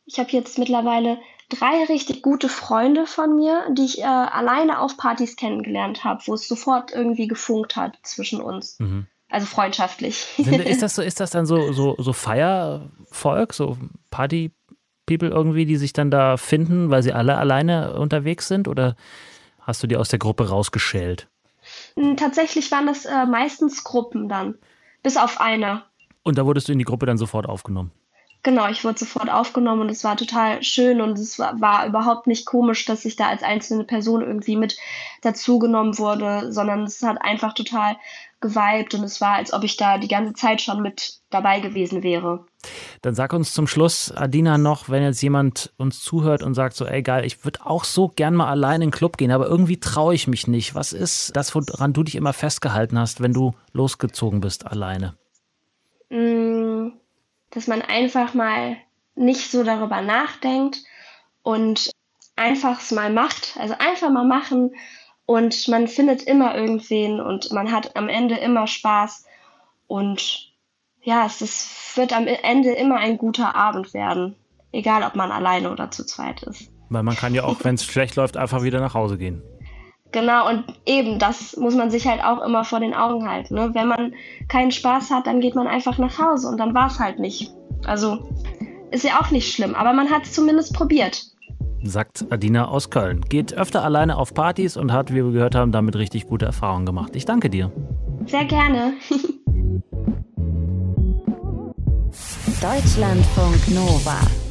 ich 0.06 0.20
habe 0.20 0.32
jetzt 0.32 0.58
mittlerweile 0.58 1.20
drei 1.50 1.86
richtig 1.86 2.22
gute 2.22 2.50
Freunde 2.50 3.06
von 3.06 3.36
mir, 3.36 3.64
die 3.72 3.86
ich 3.86 4.00
äh, 4.00 4.04
alleine 4.04 4.80
auf 4.80 4.98
Partys 4.98 5.36
kennengelernt 5.36 6.04
habe, 6.04 6.22
wo 6.26 6.34
es 6.34 6.48
sofort 6.48 6.92
irgendwie 6.92 7.28
gefunkt 7.28 7.76
hat 7.76 7.98
zwischen 8.04 8.42
uns. 8.42 8.80
Mhm. 8.80 9.08
Also 9.30 9.46
freundschaftlich. 9.46 10.16
Sind, 10.38 10.62
ist, 10.66 10.82
das 10.82 10.96
so, 10.96 11.02
ist 11.02 11.20
das 11.20 11.32
dann 11.32 11.46
so, 11.46 11.72
so, 11.74 11.96
so 11.98 12.14
Feiervolk, 12.14 13.54
so 13.54 13.78
Party-People 14.10 15.30
irgendwie, 15.30 15.66
die 15.66 15.78
sich 15.78 15.94
dann 15.94 16.12
da 16.12 16.38
finden, 16.38 16.90
weil 16.90 17.04
sie 17.04 17.14
alle 17.14 17.38
alleine 17.38 17.98
unterwegs 17.98 18.48
sind? 18.48 18.68
Oder 18.68 18.96
hast 19.62 19.84
du 19.84 19.88
die 19.88 19.98
aus 19.98 20.10
der 20.10 20.20
Gruppe 20.20 20.50
rausgeschält? 20.50 21.28
Hm, 21.96 22.16
tatsächlich 22.18 22.72
waren 22.72 22.88
das 22.88 23.06
äh, 23.06 23.26
meistens 23.26 23.84
Gruppen 23.84 24.30
dann, 24.30 24.56
bis 25.04 25.18
auf 25.18 25.42
eine. 25.42 25.84
Und 26.24 26.38
da 26.38 26.46
wurdest 26.46 26.68
du 26.68 26.74
in 26.74 26.80
die 26.80 26.86
Gruppe 26.86 27.06
dann 27.06 27.18
sofort 27.18 27.48
aufgenommen? 27.48 27.92
Genau, 28.48 28.70
ich 28.70 28.86
wurde 28.86 28.98
sofort 28.98 29.30
aufgenommen 29.30 29.82
und 29.82 29.92
es 29.92 30.06
war 30.06 30.16
total 30.16 30.64
schön 30.64 31.02
und 31.02 31.20
es 31.20 31.38
war, 31.38 31.60
war, 31.60 31.86
überhaupt 31.86 32.28
nicht 32.28 32.46
komisch, 32.46 32.86
dass 32.86 33.04
ich 33.04 33.18
da 33.18 33.28
als 33.28 33.44
einzelne 33.44 33.84
Person 33.84 34.22
irgendwie 34.22 34.56
mit 34.56 34.78
dazugenommen 35.22 35.98
wurde, 35.98 36.50
sondern 36.54 36.84
es 36.84 37.04
hat 37.04 37.22
einfach 37.22 37.54
total 37.54 37.98
geweibt 38.40 38.94
und 38.94 39.04
es 39.04 39.20
war, 39.20 39.34
als 39.34 39.52
ob 39.52 39.66
ich 39.66 39.76
da 39.76 39.98
die 39.98 40.08
ganze 40.08 40.32
Zeit 40.32 40.62
schon 40.62 40.82
mit 40.82 41.20
dabei 41.30 41.60
gewesen 41.60 42.04
wäre. 42.04 42.46
Dann 43.02 43.16
sag 43.16 43.34
uns 43.34 43.52
zum 43.52 43.68
Schluss, 43.68 44.14
Adina, 44.14 44.58
noch, 44.58 44.88
wenn 44.88 45.04
jetzt 45.04 45.22
jemand 45.22 45.74
uns 45.76 46.00
zuhört 46.00 46.42
und 46.42 46.54
sagt 46.54 46.78
so, 46.78 46.86
ey 46.86 47.04
geil, 47.04 47.26
ich 47.26 47.44
würde 47.44 47.66
auch 47.66 47.84
so 47.84 48.08
gern 48.08 48.34
mal 48.34 48.48
allein 48.48 48.76
in 48.76 48.92
den 48.92 48.92
Club 48.92 49.18
gehen, 49.18 49.32
aber 49.32 49.48
irgendwie 49.48 49.82
traue 49.82 50.16
ich 50.16 50.26
mich 50.26 50.48
nicht. 50.48 50.74
Was 50.74 50.94
ist 50.94 51.36
das, 51.36 51.54
woran 51.54 51.92
du 51.92 52.02
dich 52.02 52.16
immer 52.16 52.32
festgehalten 52.32 52.98
hast, 52.98 53.20
wenn 53.20 53.34
du 53.34 53.56
losgezogen 53.74 54.40
bist 54.40 54.66
alleine? 54.66 55.18
Mm, 56.10 56.47
dass 57.58 57.66
man 57.66 57.82
einfach 57.82 58.36
mal 58.36 58.78
nicht 59.16 59.50
so 59.50 59.64
darüber 59.64 60.04
nachdenkt 60.04 60.84
und 61.42 61.90
einfach 62.36 62.80
es 62.80 62.92
mal 62.92 63.12
macht. 63.12 63.58
Also 63.58 63.74
einfach 63.80 64.12
mal 64.12 64.28
machen 64.28 64.76
und 65.26 65.68
man 65.68 65.88
findet 65.88 66.22
immer 66.22 66.56
irgendwen 66.56 67.20
und 67.20 67.52
man 67.52 67.72
hat 67.72 67.96
am 67.96 68.10
Ende 68.10 68.36
immer 68.36 68.68
Spaß. 68.68 69.26
Und 69.88 70.54
ja, 71.02 71.26
es 71.26 71.42
ist, 71.42 71.98
wird 71.98 72.16
am 72.16 72.28
Ende 72.28 72.74
immer 72.74 72.98
ein 72.98 73.18
guter 73.18 73.56
Abend 73.56 73.92
werden. 73.96 74.36
Egal, 74.72 75.02
ob 75.02 75.16
man 75.16 75.32
alleine 75.32 75.72
oder 75.72 75.90
zu 75.90 76.06
zweit 76.06 76.44
ist. 76.44 76.70
Weil 76.90 77.02
man 77.02 77.16
kann 77.16 77.34
ja 77.34 77.44
auch, 77.44 77.58
wenn 77.64 77.74
es 77.74 77.86
schlecht 77.86 78.18
läuft, 78.18 78.38
einfach 78.38 78.62
wieder 78.62 78.82
nach 78.82 78.94
Hause 78.94 79.18
gehen. 79.18 79.42
Genau, 80.12 80.50
und 80.50 80.64
eben, 80.86 81.20
das 81.20 81.58
muss 81.58 81.76
man 81.76 81.92
sich 81.92 82.08
halt 82.08 82.24
auch 82.24 82.42
immer 82.42 82.64
vor 82.64 82.80
den 82.80 82.94
Augen 82.94 83.30
halten. 83.30 83.56
Ne? 83.56 83.72
Wenn 83.74 83.88
man 83.88 84.14
keinen 84.48 84.72
Spaß 84.72 85.12
hat, 85.12 85.28
dann 85.28 85.42
geht 85.42 85.56
man 85.56 85.68
einfach 85.68 85.98
nach 85.98 86.18
Hause 86.18 86.48
und 86.48 86.58
dann 86.58 86.74
war 86.74 86.88
es 86.88 87.00
halt 87.00 87.20
nicht. 87.20 87.52
Also 87.86 88.30
ist 88.92 89.04
ja 89.04 89.20
auch 89.20 89.32
nicht 89.32 89.54
schlimm, 89.54 89.76
aber 89.76 89.92
man 89.94 90.10
hat 90.10 90.24
es 90.24 90.34
zumindest 90.34 90.74
probiert 90.74 91.26
sagt 91.84 92.26
Adina 92.30 92.68
aus 92.68 92.90
Köln. 92.90 93.22
Geht 93.22 93.54
öfter 93.54 93.84
alleine 93.84 94.18
auf 94.18 94.34
Partys 94.34 94.78
und 94.78 94.92
hat, 94.92 95.12
wie 95.12 95.24
wir 95.24 95.32
gehört 95.32 95.56
haben, 95.56 95.72
damit 95.72 95.96
richtig 95.96 96.28
gute 96.28 96.46
Erfahrungen 96.46 96.86
gemacht. 96.86 97.16
Ich 97.16 97.26
danke 97.26 97.50
dir. 97.50 97.72
Sehr 98.26 98.46
gerne. 98.46 98.94
Deutschlandfunk 102.62 103.70
Nova. 103.70 104.47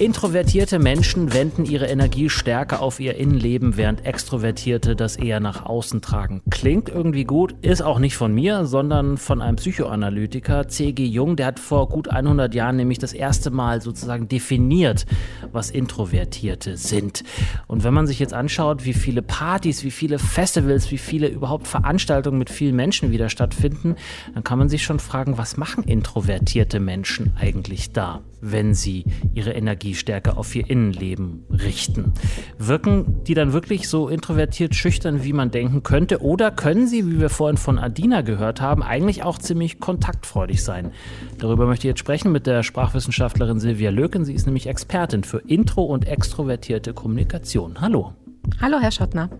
Introvertierte 0.00 0.80
Menschen 0.80 1.32
wenden 1.32 1.64
ihre 1.64 1.86
Energie 1.86 2.28
stärker 2.28 2.82
auf 2.82 2.98
ihr 2.98 3.14
Innenleben, 3.14 3.76
während 3.76 4.04
Extrovertierte 4.04 4.96
das 4.96 5.14
eher 5.14 5.38
nach 5.38 5.66
außen 5.66 6.02
tragen. 6.02 6.42
Klingt 6.50 6.88
irgendwie 6.88 7.22
gut, 7.22 7.54
ist 7.62 7.80
auch 7.80 8.00
nicht 8.00 8.16
von 8.16 8.34
mir, 8.34 8.66
sondern 8.66 9.18
von 9.18 9.40
einem 9.40 9.54
Psychoanalytiker, 9.54 10.66
C.G. 10.66 11.04
Jung. 11.04 11.36
Der 11.36 11.46
hat 11.46 11.60
vor 11.60 11.88
gut 11.88 12.08
100 12.08 12.56
Jahren 12.56 12.74
nämlich 12.74 12.98
das 12.98 13.12
erste 13.12 13.52
Mal 13.52 13.80
sozusagen 13.82 14.26
definiert, 14.26 15.06
was 15.52 15.70
Introvertierte 15.70 16.76
sind. 16.76 17.22
Und 17.68 17.84
wenn 17.84 17.94
man 17.94 18.08
sich 18.08 18.18
jetzt 18.18 18.34
anschaut, 18.34 18.84
wie 18.84 18.94
viele 18.94 19.22
Partys, 19.22 19.84
wie 19.84 19.92
viele 19.92 20.18
Festivals, 20.18 20.90
wie 20.90 20.98
viele 20.98 21.28
überhaupt 21.28 21.68
Veranstaltungen 21.68 22.38
mit 22.38 22.50
vielen 22.50 22.74
Menschen 22.74 23.12
wieder 23.12 23.28
stattfinden, 23.28 23.94
dann 24.34 24.42
kann 24.42 24.58
man 24.58 24.68
sich 24.68 24.82
schon 24.82 24.98
fragen, 24.98 25.38
was 25.38 25.56
machen 25.56 25.84
introvertierte 25.84 26.80
Menschen 26.80 27.32
eigentlich 27.38 27.92
da, 27.92 28.22
wenn 28.44 28.74
sie 28.74 29.04
ihre 29.32 29.52
Energie 29.52 29.94
stärker 29.94 30.36
auf 30.36 30.54
ihr 30.54 30.68
Innenleben 30.68 31.44
richten. 31.50 32.12
Wirken 32.58 33.24
die 33.24 33.34
dann 33.34 33.52
wirklich 33.52 33.88
so 33.88 34.08
introvertiert 34.08 34.74
schüchtern, 34.74 35.24
wie 35.24 35.32
man 35.32 35.50
denken 35.50 35.82
könnte? 35.82 36.22
Oder 36.22 36.50
können 36.50 36.86
sie, 36.86 37.06
wie 37.06 37.20
wir 37.20 37.30
vorhin 37.30 37.56
von 37.56 37.78
Adina 37.78 38.20
gehört 38.20 38.60
haben, 38.60 38.82
eigentlich 38.82 39.22
auch 39.22 39.38
ziemlich 39.38 39.80
kontaktfreudig 39.80 40.62
sein? 40.62 40.90
Darüber 41.38 41.66
möchte 41.66 41.86
ich 41.86 41.92
jetzt 41.92 42.00
sprechen 42.00 42.32
mit 42.32 42.46
der 42.46 42.62
Sprachwissenschaftlerin 42.62 43.60
Silvia 43.60 43.90
Löken. 43.90 44.24
Sie 44.24 44.34
ist 44.34 44.46
nämlich 44.46 44.66
Expertin 44.66 45.24
für 45.24 45.38
intro- 45.38 45.84
und 45.84 46.06
extrovertierte 46.06 46.92
Kommunikation. 46.92 47.80
Hallo. 47.80 48.12
Hallo, 48.60 48.78
Herr 48.78 48.90
Schottner. 48.90 49.30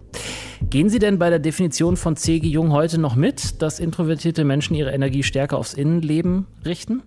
Gehen 0.70 0.88
Sie 0.88 0.99
denn 0.99 1.18
bei 1.18 1.28
der 1.28 1.38
Definition 1.38 1.96
von 1.96 2.16
C.G. 2.16 2.49
Jung 2.49 2.73
heute 2.73 2.99
noch 2.99 3.16
mit, 3.16 3.61
dass 3.61 3.80
introvertierte 3.80 4.44
Menschen 4.44 4.75
ihre 4.75 4.92
Energie 4.92 5.23
stärker 5.23 5.58
aufs 5.58 5.75
Innenleben 5.75 6.46
richten? 6.64 7.02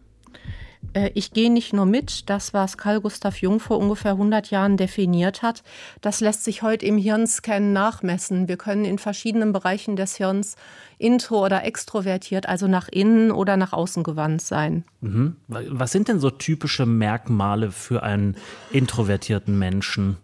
Äh, 0.93 1.11
ich 1.13 1.31
gehe 1.31 1.51
nicht 1.51 1.73
nur 1.73 1.85
mit, 1.85 2.29
das, 2.29 2.53
was 2.53 2.77
Carl 2.77 3.01
Gustav 3.01 3.37
Jung 3.41 3.59
vor 3.59 3.77
ungefähr 3.77 4.11
100 4.11 4.51
Jahren 4.51 4.77
definiert 4.77 5.41
hat, 5.41 5.63
das 6.01 6.19
lässt 6.19 6.43
sich 6.43 6.61
heute 6.61 6.85
im 6.85 6.97
Hirnscan 6.97 7.73
nachmessen. 7.73 8.47
Wir 8.47 8.57
können 8.57 8.85
in 8.85 8.97
verschiedenen 8.97 9.53
Bereichen 9.53 9.95
des 9.95 10.15
Hirns 10.15 10.55
intro- 10.97 11.45
oder 11.45 11.63
extrovertiert, 11.63 12.47
also 12.47 12.67
nach 12.67 12.87
innen 12.87 13.31
oder 13.31 13.57
nach 13.57 13.73
außen 13.73 14.03
gewandt 14.03 14.41
sein. 14.41 14.83
Mhm. 15.01 15.35
Was 15.47 15.91
sind 15.91 16.07
denn 16.07 16.19
so 16.19 16.29
typische 16.29 16.85
Merkmale 16.85 17.71
für 17.71 18.03
einen 18.03 18.35
introvertierten 18.71 19.57
Menschen? 19.57 20.17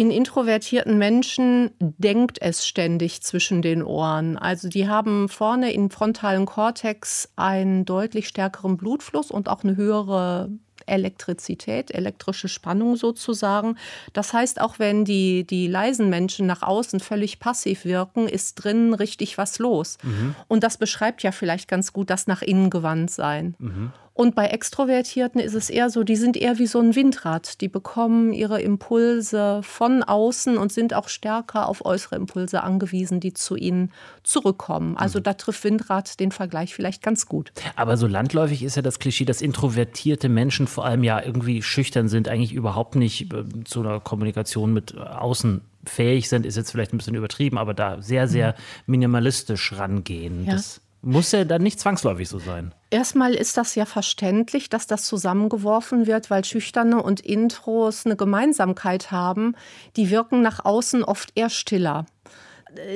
In 0.00 0.10
introvertierten 0.10 0.96
Menschen 0.96 1.72
denkt 1.78 2.38
es 2.40 2.66
ständig 2.66 3.20
zwischen 3.20 3.60
den 3.60 3.82
Ohren. 3.82 4.38
Also 4.38 4.70
die 4.70 4.88
haben 4.88 5.28
vorne 5.28 5.74
im 5.74 5.90
frontalen 5.90 6.46
Kortex 6.46 7.28
einen 7.36 7.84
deutlich 7.84 8.26
stärkeren 8.26 8.78
Blutfluss 8.78 9.30
und 9.30 9.50
auch 9.50 9.62
eine 9.62 9.76
höhere 9.76 10.48
Elektrizität, 10.86 11.90
elektrische 11.90 12.48
Spannung 12.48 12.96
sozusagen. 12.96 13.76
Das 14.14 14.32
heißt, 14.32 14.62
auch 14.62 14.78
wenn 14.78 15.04
die, 15.04 15.46
die 15.46 15.66
leisen 15.66 16.08
Menschen 16.08 16.46
nach 16.46 16.62
außen 16.62 17.00
völlig 17.00 17.38
passiv 17.38 17.84
wirken, 17.84 18.26
ist 18.26 18.54
drinnen 18.54 18.94
richtig 18.94 19.36
was 19.36 19.58
los. 19.58 19.98
Mhm. 20.02 20.34
Und 20.48 20.64
das 20.64 20.78
beschreibt 20.78 21.22
ja 21.22 21.30
vielleicht 21.30 21.68
ganz 21.68 21.92
gut 21.92 22.08
das 22.08 22.26
nach 22.26 22.40
innen 22.40 22.70
gewandt 22.70 23.10
sein. 23.10 23.54
Mhm. 23.58 23.92
Und 24.20 24.34
bei 24.34 24.48
Extrovertierten 24.48 25.40
ist 25.40 25.54
es 25.54 25.70
eher 25.70 25.88
so, 25.88 26.04
die 26.04 26.14
sind 26.14 26.36
eher 26.36 26.58
wie 26.58 26.66
so 26.66 26.78
ein 26.78 26.94
Windrad. 26.94 27.62
Die 27.62 27.68
bekommen 27.68 28.34
ihre 28.34 28.60
Impulse 28.60 29.62
von 29.62 30.02
außen 30.02 30.58
und 30.58 30.70
sind 30.70 30.92
auch 30.92 31.08
stärker 31.08 31.66
auf 31.66 31.86
äußere 31.86 32.16
Impulse 32.16 32.62
angewiesen, 32.62 33.20
die 33.20 33.32
zu 33.32 33.56
ihnen 33.56 33.92
zurückkommen. 34.22 34.98
Also 34.98 35.20
mhm. 35.20 35.22
da 35.22 35.32
trifft 35.32 35.64
Windrad 35.64 36.20
den 36.20 36.32
Vergleich 36.32 36.74
vielleicht 36.74 37.02
ganz 37.02 37.24
gut. 37.24 37.50
Aber 37.76 37.96
so 37.96 38.06
landläufig 38.06 38.62
ist 38.62 38.76
ja 38.76 38.82
das 38.82 38.98
Klischee, 38.98 39.24
dass 39.24 39.40
introvertierte 39.40 40.28
Menschen 40.28 40.66
vor 40.66 40.84
allem 40.84 41.02
ja 41.02 41.24
irgendwie 41.24 41.62
schüchtern 41.62 42.10
sind, 42.10 42.28
eigentlich 42.28 42.52
überhaupt 42.52 42.96
nicht 42.96 43.32
äh, 43.32 43.44
zu 43.64 43.80
einer 43.80 44.00
Kommunikation 44.00 44.74
mit 44.74 44.98
außen 44.98 45.62
fähig 45.86 46.28
sind, 46.28 46.44
ist 46.44 46.58
jetzt 46.58 46.72
vielleicht 46.72 46.92
ein 46.92 46.98
bisschen 46.98 47.14
übertrieben, 47.14 47.56
aber 47.56 47.72
da 47.72 48.02
sehr, 48.02 48.28
sehr 48.28 48.48
mhm. 48.48 48.54
minimalistisch 48.84 49.72
rangehen. 49.78 50.44
Ja. 50.44 50.52
Das 50.52 50.82
muss 51.02 51.32
ja 51.32 51.44
dann 51.44 51.62
nicht 51.62 51.80
zwangsläufig 51.80 52.28
so 52.28 52.38
sein. 52.38 52.74
Erstmal 52.90 53.34
ist 53.34 53.56
das 53.56 53.74
ja 53.74 53.86
verständlich, 53.86 54.68
dass 54.68 54.86
das 54.86 55.04
zusammengeworfen 55.04 56.06
wird, 56.06 56.30
weil 56.30 56.44
Schüchterne 56.44 57.02
und 57.02 57.20
Intros 57.20 58.04
eine 58.04 58.16
Gemeinsamkeit 58.16 59.10
haben. 59.10 59.54
Die 59.96 60.10
wirken 60.10 60.42
nach 60.42 60.64
außen 60.64 61.04
oft 61.04 61.32
eher 61.34 61.50
stiller. 61.50 62.06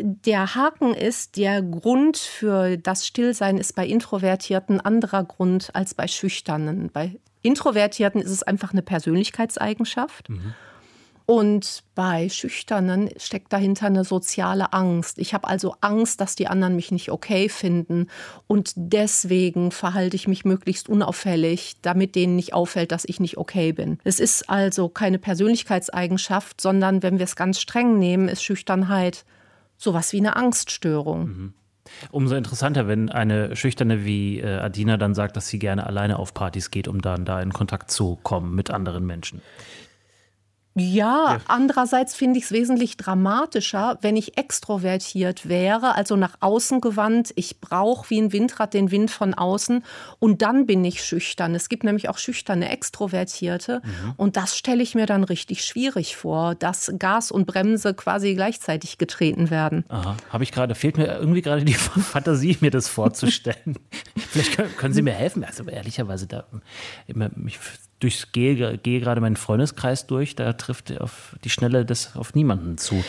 Der 0.02 0.54
Haken 0.54 0.94
ist, 0.94 1.36
der 1.36 1.62
Grund 1.62 2.16
für 2.16 2.76
das 2.76 3.06
Stillsein 3.06 3.58
ist 3.58 3.74
bei 3.74 3.86
Introvertierten 3.86 4.80
anderer 4.80 5.24
Grund 5.24 5.70
als 5.74 5.94
bei 5.94 6.06
Schüchternen. 6.06 6.90
Bei 6.92 7.18
Introvertierten 7.42 8.20
ist 8.20 8.30
es 8.30 8.42
einfach 8.42 8.72
eine 8.72 8.82
Persönlichkeitseigenschaft. 8.82 10.28
Mhm. 10.28 10.54
Und 11.26 11.84
bei 11.94 12.28
Schüchternen 12.28 13.08
steckt 13.16 13.52
dahinter 13.52 13.86
eine 13.86 14.04
soziale 14.04 14.74
Angst. 14.74 15.18
Ich 15.18 15.32
habe 15.32 15.48
also 15.48 15.74
Angst, 15.80 16.20
dass 16.20 16.36
die 16.36 16.48
anderen 16.48 16.76
mich 16.76 16.92
nicht 16.92 17.10
okay 17.10 17.48
finden. 17.48 18.08
Und 18.46 18.72
deswegen 18.76 19.70
verhalte 19.70 20.16
ich 20.16 20.28
mich 20.28 20.44
möglichst 20.44 20.88
unauffällig, 20.88 21.76
damit 21.80 22.14
denen 22.14 22.36
nicht 22.36 22.52
auffällt, 22.52 22.92
dass 22.92 23.06
ich 23.06 23.20
nicht 23.20 23.38
okay 23.38 23.72
bin. 23.72 23.98
Es 24.04 24.20
ist 24.20 24.50
also 24.50 24.90
keine 24.90 25.18
Persönlichkeitseigenschaft, 25.18 26.60
sondern 26.60 27.02
wenn 27.02 27.18
wir 27.18 27.24
es 27.24 27.36
ganz 27.36 27.58
streng 27.58 27.98
nehmen, 27.98 28.28
ist 28.28 28.42
Schüchternheit 28.42 29.24
sowas 29.78 30.12
wie 30.12 30.18
eine 30.18 30.36
Angststörung. 30.36 31.26
Mhm. 31.26 31.54
Umso 32.10 32.34
interessanter, 32.34 32.88
wenn 32.88 33.10
eine 33.10 33.56
Schüchterne 33.56 34.04
wie 34.04 34.40
äh, 34.40 34.56
Adina 34.56 34.96
dann 34.96 35.14
sagt, 35.14 35.36
dass 35.36 35.48
sie 35.48 35.58
gerne 35.58 35.86
alleine 35.86 36.18
auf 36.18 36.32
Partys 36.32 36.70
geht, 36.70 36.88
um 36.88 37.02
dann 37.02 37.24
da 37.24 37.40
in 37.42 37.52
Kontakt 37.52 37.90
zu 37.90 38.18
kommen 38.22 38.54
mit 38.54 38.70
anderen 38.70 39.04
Menschen. 39.06 39.42
Ja, 40.76 41.38
andererseits 41.46 42.16
finde 42.16 42.38
ich 42.38 42.46
es 42.46 42.52
wesentlich 42.52 42.96
dramatischer, 42.96 43.96
wenn 44.00 44.16
ich 44.16 44.36
extrovertiert 44.36 45.48
wäre, 45.48 45.94
also 45.94 46.16
nach 46.16 46.36
außen 46.40 46.80
gewandt. 46.80 47.32
Ich 47.36 47.60
brauche 47.60 48.10
wie 48.10 48.20
ein 48.20 48.32
Windrad 48.32 48.74
den 48.74 48.90
Wind 48.90 49.12
von 49.12 49.34
außen 49.34 49.84
und 50.18 50.42
dann 50.42 50.66
bin 50.66 50.84
ich 50.84 51.04
schüchtern. 51.04 51.54
Es 51.54 51.68
gibt 51.68 51.84
nämlich 51.84 52.08
auch 52.08 52.18
schüchterne 52.18 52.70
Extrovertierte 52.70 53.82
mhm. 53.84 54.14
und 54.16 54.36
das 54.36 54.56
stelle 54.56 54.82
ich 54.82 54.96
mir 54.96 55.06
dann 55.06 55.22
richtig 55.22 55.64
schwierig 55.64 56.16
vor, 56.16 56.56
dass 56.56 56.92
Gas 56.98 57.30
und 57.30 57.46
Bremse 57.46 57.94
quasi 57.94 58.34
gleichzeitig 58.34 58.98
getreten 58.98 59.50
werden. 59.50 59.84
Aha, 59.88 60.16
habe 60.30 60.42
ich 60.42 60.50
gerade, 60.50 60.74
fehlt 60.74 60.98
mir 60.98 61.06
irgendwie 61.06 61.42
gerade 61.42 61.64
die 61.64 61.74
Fantasie, 61.74 62.58
mir 62.60 62.72
das 62.72 62.88
vorzustellen. 62.88 63.78
Vielleicht 64.16 64.56
können, 64.56 64.76
können, 64.76 64.94
Sie 64.94 65.02
mir 65.02 65.12
helfen. 65.12 65.44
Also 65.44 65.64
ehrlicherweise, 65.64 66.26
da, 66.26 66.44
mich 67.36 67.58
durchs 68.04 68.32
gehe, 68.32 68.78
gerade 68.78 69.20
meinen 69.20 69.36
Freundeskreis 69.36 70.06
durch, 70.06 70.36
da 70.36 70.52
trifft 70.52 71.00
auf 71.00 71.34
die 71.42 71.50
Schnelle 71.50 71.84
das 71.84 72.16
auf 72.16 72.34
niemanden 72.34 72.76
zu. 72.76 73.02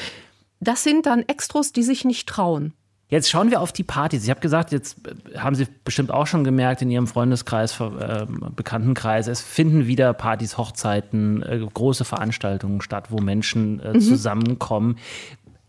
Das 0.61 0.83
sind 0.83 1.05
dann 1.05 1.23
Extros, 1.27 1.73
die 1.73 1.83
sich 1.83 2.05
nicht 2.05 2.27
trauen. 2.27 2.73
Jetzt 3.07 3.29
schauen 3.29 3.51
wir 3.51 3.61
auf 3.61 3.71
die 3.71 3.83
Partys. 3.83 4.23
Ich 4.23 4.29
habe 4.31 4.39
gesagt, 4.39 4.71
jetzt 4.71 4.97
äh, 5.07 5.37
haben 5.37 5.55
Sie 5.55 5.67
bestimmt 5.83 6.11
auch 6.11 6.25
schon 6.25 6.43
gemerkt 6.43 6.81
in 6.81 6.89
Ihrem 6.89 7.05
Freundeskreis, 7.05 7.79
äh, 7.79 8.25
Bekanntenkreis, 8.55 9.27
es 9.27 9.41
finden 9.41 9.85
wieder 9.85 10.13
Partys, 10.13 10.57
Hochzeiten, 10.57 11.43
äh, 11.43 11.59
große 11.71 12.03
Veranstaltungen 12.03 12.81
statt, 12.81 13.11
wo 13.11 13.19
Menschen 13.19 13.79
äh, 13.79 13.93
mhm. 13.93 14.01
zusammenkommen. 14.01 14.97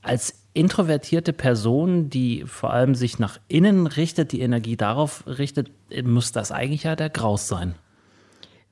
Als 0.01 0.45
introvertierte 0.55 1.35
Person, 1.35 2.09
die 2.09 2.45
vor 2.47 2.73
allem 2.73 2.95
sich 2.95 3.19
nach 3.19 3.39
innen 3.49 3.87
richtet, 3.87 4.33
die 4.33 4.41
Energie 4.41 4.77
darauf 4.77 5.25
richtet, 5.27 5.71
muss 6.05 6.33
das 6.33 6.53
eigentlich 6.53 6.85
ja 6.85 6.97
der 6.97 7.11
Graus 7.11 7.49
sein 7.49 7.75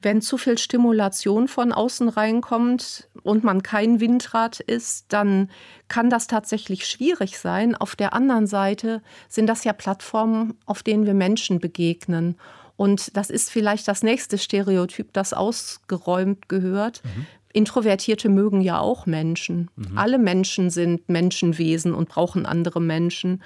wenn 0.04 0.20
zu 0.20 0.37
viel 0.37 0.58
Stimulation 0.58 1.49
von 1.49 1.73
außen 1.73 2.08
reinkommt 2.08 3.08
und 3.23 3.42
man 3.42 3.62
kein 3.62 4.00
Windrad 4.00 4.61
ist, 4.61 5.06
dann 5.08 5.50
kann 5.88 6.11
das 6.11 6.26
tatsächlich 6.26 6.87
schwierig 6.87 7.38
sein. 7.38 7.75
Auf 7.75 7.96
der 7.96 8.12
anderen 8.12 8.46
Seite 8.46 9.02
sind 9.28 9.46
das 9.46 9.64
ja 9.64 9.73
Plattformen, 9.73 10.54
auf 10.66 10.82
denen 10.82 11.06
wir 11.06 11.14
Menschen 11.14 11.58
begegnen. 11.58 12.37
Und 12.76 13.16
das 13.16 13.30
ist 13.30 13.50
vielleicht 13.50 13.88
das 13.88 14.02
nächste 14.02 14.37
Stereotyp, 14.37 15.12
das 15.12 15.32
ausgeräumt 15.32 16.49
gehört. 16.49 17.02
Mhm. 17.04 17.26
Introvertierte 17.52 18.28
mögen 18.28 18.61
ja 18.61 18.80
auch 18.80 19.06
Menschen. 19.06 19.70
Mhm. 19.76 19.96
Alle 19.96 20.18
Menschen 20.18 20.70
sind 20.70 21.08
Menschenwesen 21.08 21.94
und 21.94 22.08
brauchen 22.08 22.46
andere 22.46 22.80
Menschen. 22.80 23.42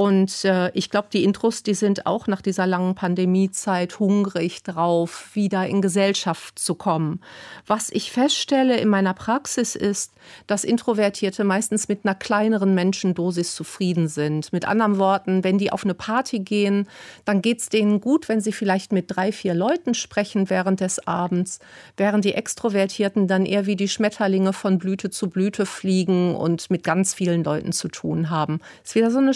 Und 0.00 0.46
äh, 0.46 0.70
ich 0.72 0.88
glaube, 0.88 1.08
die 1.12 1.24
Intros, 1.24 1.62
die 1.62 1.74
sind 1.74 2.06
auch 2.06 2.26
nach 2.26 2.40
dieser 2.40 2.66
langen 2.66 2.94
Pandemiezeit 2.94 3.98
hungrig 3.98 4.62
drauf, 4.62 5.28
wieder 5.34 5.66
in 5.66 5.82
Gesellschaft 5.82 6.58
zu 6.58 6.74
kommen. 6.74 7.20
Was 7.66 7.90
ich 7.90 8.10
feststelle 8.10 8.78
in 8.78 8.88
meiner 8.88 9.12
Praxis 9.12 9.76
ist, 9.76 10.14
dass 10.46 10.64
Introvertierte 10.64 11.44
meistens 11.44 11.88
mit 11.88 12.06
einer 12.06 12.14
kleineren 12.14 12.74
Menschendosis 12.74 13.54
zufrieden 13.54 14.08
sind. 14.08 14.54
Mit 14.54 14.66
anderen 14.66 14.96
Worten, 14.96 15.44
wenn 15.44 15.58
die 15.58 15.70
auf 15.70 15.84
eine 15.84 15.92
Party 15.92 16.38
gehen, 16.38 16.88
dann 17.26 17.42
geht 17.42 17.60
es 17.60 17.68
denen 17.68 18.00
gut, 18.00 18.30
wenn 18.30 18.40
sie 18.40 18.52
vielleicht 18.52 18.92
mit 18.92 19.04
drei, 19.14 19.32
vier 19.32 19.52
Leuten 19.52 19.92
sprechen 19.92 20.48
während 20.48 20.80
des 20.80 21.06
Abends, 21.06 21.58
während 21.98 22.24
die 22.24 22.32
Extrovertierten 22.32 23.28
dann 23.28 23.44
eher 23.44 23.66
wie 23.66 23.76
die 23.76 23.88
Schmetterlinge 23.88 24.54
von 24.54 24.78
Blüte 24.78 25.10
zu 25.10 25.28
Blüte 25.28 25.66
fliegen 25.66 26.36
und 26.36 26.70
mit 26.70 26.84
ganz 26.84 27.12
vielen 27.12 27.44
Leuten 27.44 27.72
zu 27.72 27.88
tun 27.88 28.30
haben. 28.30 28.60
Es 28.82 28.92
ist 28.92 28.94
wieder 28.94 29.10
so 29.10 29.18
eine 29.18 29.34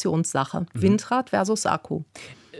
Stimulationssache. 0.00 0.60
Mhm. 0.60 0.82
Windrad 0.82 1.30
versus 1.30 1.66
Akku. 1.66 2.02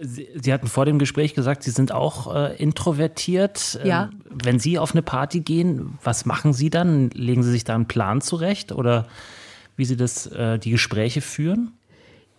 Sie, 0.03 0.29
Sie, 0.35 0.53
hatten 0.53 0.67
vor 0.67 0.87
dem 0.87 0.99
Gespräch 0.99 1.35
gesagt, 1.35 1.63
Sie 1.63 1.71
sind 1.71 1.93
auch 1.93 2.35
äh, 2.35 2.57
introvertiert. 2.57 3.81
Ja. 3.85 4.05
Ähm, 4.05 4.21
wenn 4.31 4.59
Sie 4.59 4.79
auf 4.79 4.93
eine 4.93 5.03
Party 5.03 5.41
gehen, 5.41 5.99
was 6.03 6.25
machen 6.25 6.53
Sie 6.53 6.71
dann? 6.71 7.11
Legen 7.11 7.43
Sie 7.43 7.51
sich 7.51 7.65
da 7.65 7.75
einen 7.75 7.87
Plan 7.87 8.21
zurecht 8.21 8.73
oder 8.73 9.07
wie 9.77 9.85
Sie 9.85 9.97
das, 9.97 10.27
äh, 10.27 10.59
die 10.59 10.71
Gespräche 10.71 11.21
führen? 11.21 11.73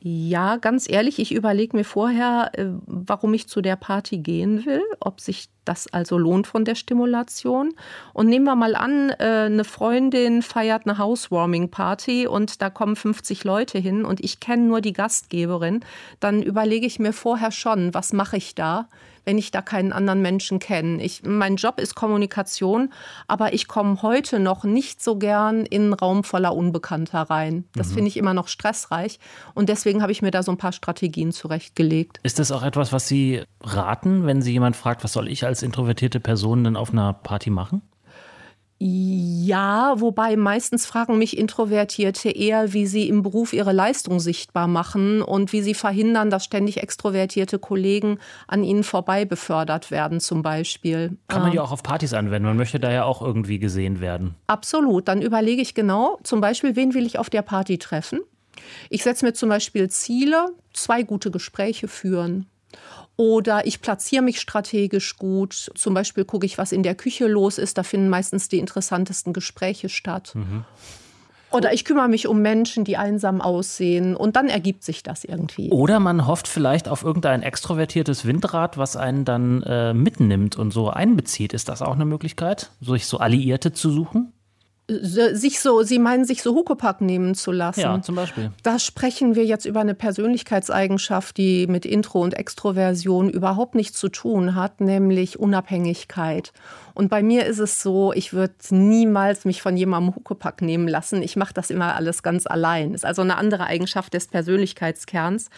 Ja, 0.03 0.55
ganz 0.57 0.89
ehrlich, 0.89 1.19
ich 1.19 1.31
überlege 1.31 1.77
mir 1.77 1.83
vorher, 1.83 2.49
äh, 2.53 2.65
warum 2.87 3.35
ich 3.35 3.47
zu 3.47 3.61
der 3.61 3.75
Party 3.75 4.17
gehen 4.17 4.65
will, 4.65 4.81
ob 4.99 5.21
sich 5.21 5.49
das 5.63 5.85
also 5.93 6.17
lohnt 6.17 6.47
von 6.47 6.65
der 6.65 6.73
Stimulation. 6.73 7.75
Und 8.11 8.27
nehmen 8.27 8.45
wir 8.45 8.55
mal 8.55 8.75
an, 8.75 9.11
äh, 9.11 9.45
eine 9.45 9.63
Freundin 9.63 10.41
feiert 10.41 10.87
eine 10.87 10.97
Housewarming-Party 10.97 12.25
und 12.25 12.63
da 12.63 12.71
kommen 12.71 12.95
50 12.95 13.43
Leute 13.43 13.77
hin 13.77 14.03
und 14.03 14.23
ich 14.23 14.39
kenne 14.39 14.63
nur 14.63 14.81
die 14.81 14.93
Gastgeberin, 14.93 15.81
dann 16.19 16.41
überlege 16.41 16.87
ich 16.87 16.97
mir 16.97 17.13
vorher 17.13 17.51
schon, 17.51 17.93
was 17.93 18.11
mache 18.11 18.37
ich 18.37 18.55
da? 18.55 18.89
Wenn 19.25 19.37
ich 19.37 19.51
da 19.51 19.61
keinen 19.61 19.93
anderen 19.93 20.21
Menschen 20.21 20.59
kenne. 20.59 21.01
Ich, 21.03 21.23
mein 21.23 21.55
Job 21.55 21.79
ist 21.79 21.95
Kommunikation, 21.95 22.91
aber 23.27 23.53
ich 23.53 23.67
komme 23.67 24.01
heute 24.01 24.39
noch 24.39 24.63
nicht 24.63 25.01
so 25.03 25.17
gern 25.17 25.65
in 25.65 25.81
einen 25.83 25.93
Raum 25.93 26.23
voller 26.23 26.55
Unbekannter 26.55 27.21
rein. 27.21 27.65
Das 27.75 27.89
mhm. 27.89 27.93
finde 27.93 28.07
ich 28.09 28.17
immer 28.17 28.33
noch 28.33 28.47
stressreich 28.47 29.19
und 29.53 29.69
deswegen 29.69 30.01
habe 30.01 30.11
ich 30.11 30.21
mir 30.21 30.31
da 30.31 30.43
so 30.43 30.51
ein 30.51 30.57
paar 30.57 30.71
Strategien 30.71 31.31
zurechtgelegt. 31.31 32.19
Ist 32.23 32.39
das 32.39 32.51
auch 32.51 32.63
etwas, 32.63 32.91
was 32.91 33.07
Sie 33.07 33.43
raten, 33.61 34.25
wenn 34.25 34.41
Sie 34.41 34.51
jemand 34.51 34.75
fragt, 34.75 35.03
was 35.03 35.13
soll 35.13 35.27
ich 35.27 35.45
als 35.45 35.63
introvertierte 35.63 36.19
Person 36.19 36.63
denn 36.63 36.75
auf 36.75 36.91
einer 36.91 37.13
Party 37.13 37.49
machen? 37.49 37.81
Ja, 38.83 39.93
wobei 40.01 40.35
meistens 40.35 40.87
fragen 40.87 41.19
mich 41.19 41.37
Introvertierte 41.37 42.31
eher, 42.31 42.73
wie 42.73 42.87
sie 42.87 43.07
im 43.07 43.21
Beruf 43.21 43.53
ihre 43.53 43.73
Leistung 43.73 44.19
sichtbar 44.19 44.67
machen 44.67 45.21
und 45.21 45.53
wie 45.53 45.61
sie 45.61 45.75
verhindern, 45.75 46.31
dass 46.31 46.45
ständig 46.45 46.81
extrovertierte 46.81 47.59
Kollegen 47.59 48.17
an 48.47 48.63
ihnen 48.63 48.83
vorbei 48.83 49.23
befördert 49.23 49.91
werden, 49.91 50.19
zum 50.19 50.41
Beispiel. 50.41 51.15
Kann 51.27 51.43
man 51.43 51.53
ja 51.53 51.61
auch 51.61 51.71
auf 51.71 51.83
Partys 51.83 52.15
anwenden. 52.15 52.47
Man 52.47 52.57
möchte 52.57 52.79
da 52.79 52.91
ja 52.91 53.03
auch 53.03 53.21
irgendwie 53.21 53.59
gesehen 53.59 53.99
werden. 53.99 54.33
Absolut. 54.47 55.07
Dann 55.07 55.21
überlege 55.21 55.61
ich 55.61 55.75
genau, 55.75 56.17
zum 56.23 56.41
Beispiel, 56.41 56.75
wen 56.75 56.95
will 56.95 57.05
ich 57.05 57.19
auf 57.19 57.29
der 57.29 57.43
Party 57.43 57.77
treffen? 57.77 58.21
Ich 58.89 59.03
setze 59.03 59.23
mir 59.23 59.33
zum 59.33 59.49
Beispiel 59.49 59.91
Ziele, 59.91 60.47
zwei 60.73 61.03
gute 61.03 61.29
Gespräche 61.29 61.87
führen. 61.87 62.47
Oder 63.17 63.67
ich 63.67 63.81
platziere 63.81 64.23
mich 64.23 64.39
strategisch 64.39 65.17
gut. 65.17 65.71
Zum 65.75 65.93
Beispiel 65.93 66.25
gucke 66.25 66.45
ich, 66.45 66.57
was 66.57 66.71
in 66.71 66.83
der 66.83 66.95
Küche 66.95 67.27
los 67.27 67.57
ist. 67.57 67.77
Da 67.77 67.83
finden 67.83 68.09
meistens 68.09 68.49
die 68.49 68.57
interessantesten 68.57 69.33
Gespräche 69.33 69.89
statt. 69.89 70.31
Mhm. 70.33 70.65
Oder 71.51 71.73
ich 71.73 71.83
kümmere 71.83 72.07
mich 72.07 72.27
um 72.27 72.41
Menschen, 72.41 72.85
die 72.85 72.95
einsam 72.95 73.41
aussehen 73.41 74.15
und 74.15 74.37
dann 74.37 74.47
ergibt 74.47 74.83
sich 74.83 75.03
das 75.03 75.25
irgendwie. 75.25 75.69
Oder 75.69 75.99
man 75.99 76.25
hofft 76.25 76.47
vielleicht 76.47 76.87
auf 76.87 77.03
irgendein 77.03 77.43
extrovertiertes 77.43 78.25
Windrad, 78.25 78.77
was 78.77 78.95
einen 78.95 79.25
dann 79.25 79.61
äh, 79.63 79.93
mitnimmt 79.93 80.55
und 80.55 80.71
so 80.71 80.89
einbezieht. 80.89 81.53
Ist 81.53 81.67
das 81.67 81.81
auch 81.81 81.93
eine 81.93 82.05
Möglichkeit, 82.05 82.71
sich 82.79 83.05
so 83.05 83.17
Alliierte 83.17 83.73
zu 83.73 83.91
suchen? 83.91 84.31
Sich 84.99 85.59
so, 85.59 85.83
Sie 85.83 85.99
meinen, 85.99 86.25
sich 86.25 86.41
so 86.41 86.53
Huckepack 86.53 87.01
nehmen 87.01 87.35
zu 87.35 87.51
lassen. 87.51 87.81
Ja, 87.81 88.01
zum 88.01 88.15
Beispiel. 88.15 88.51
Da 88.63 88.79
sprechen 88.79 89.35
wir 89.35 89.45
jetzt 89.45 89.65
über 89.65 89.79
eine 89.79 89.95
Persönlichkeitseigenschaft, 89.95 91.37
die 91.37 91.67
mit 91.67 91.85
Intro 91.85 92.21
und 92.21 92.33
Extroversion 92.33 93.29
überhaupt 93.29 93.75
nichts 93.75 93.97
zu 93.97 94.09
tun 94.09 94.55
hat, 94.55 94.81
nämlich 94.81 95.39
Unabhängigkeit. 95.39 96.51
Und 96.93 97.09
bei 97.09 97.23
mir 97.23 97.45
ist 97.45 97.59
es 97.59 97.81
so, 97.81 98.13
ich 98.13 98.33
würde 98.33 98.53
niemals 98.69 99.45
mich 99.45 99.61
von 99.61 99.77
jemandem 99.77 100.15
Huckepack 100.15 100.61
nehmen 100.61 100.87
lassen. 100.87 101.21
Ich 101.21 101.35
mache 101.35 101.53
das 101.53 101.69
immer 101.69 101.95
alles 101.95 102.23
ganz 102.23 102.45
allein. 102.45 102.93
Ist 102.93 103.05
also 103.05 103.21
eine 103.21 103.37
andere 103.37 103.65
Eigenschaft 103.65 104.13
des 104.13 104.27
Persönlichkeitskerns. 104.27 105.49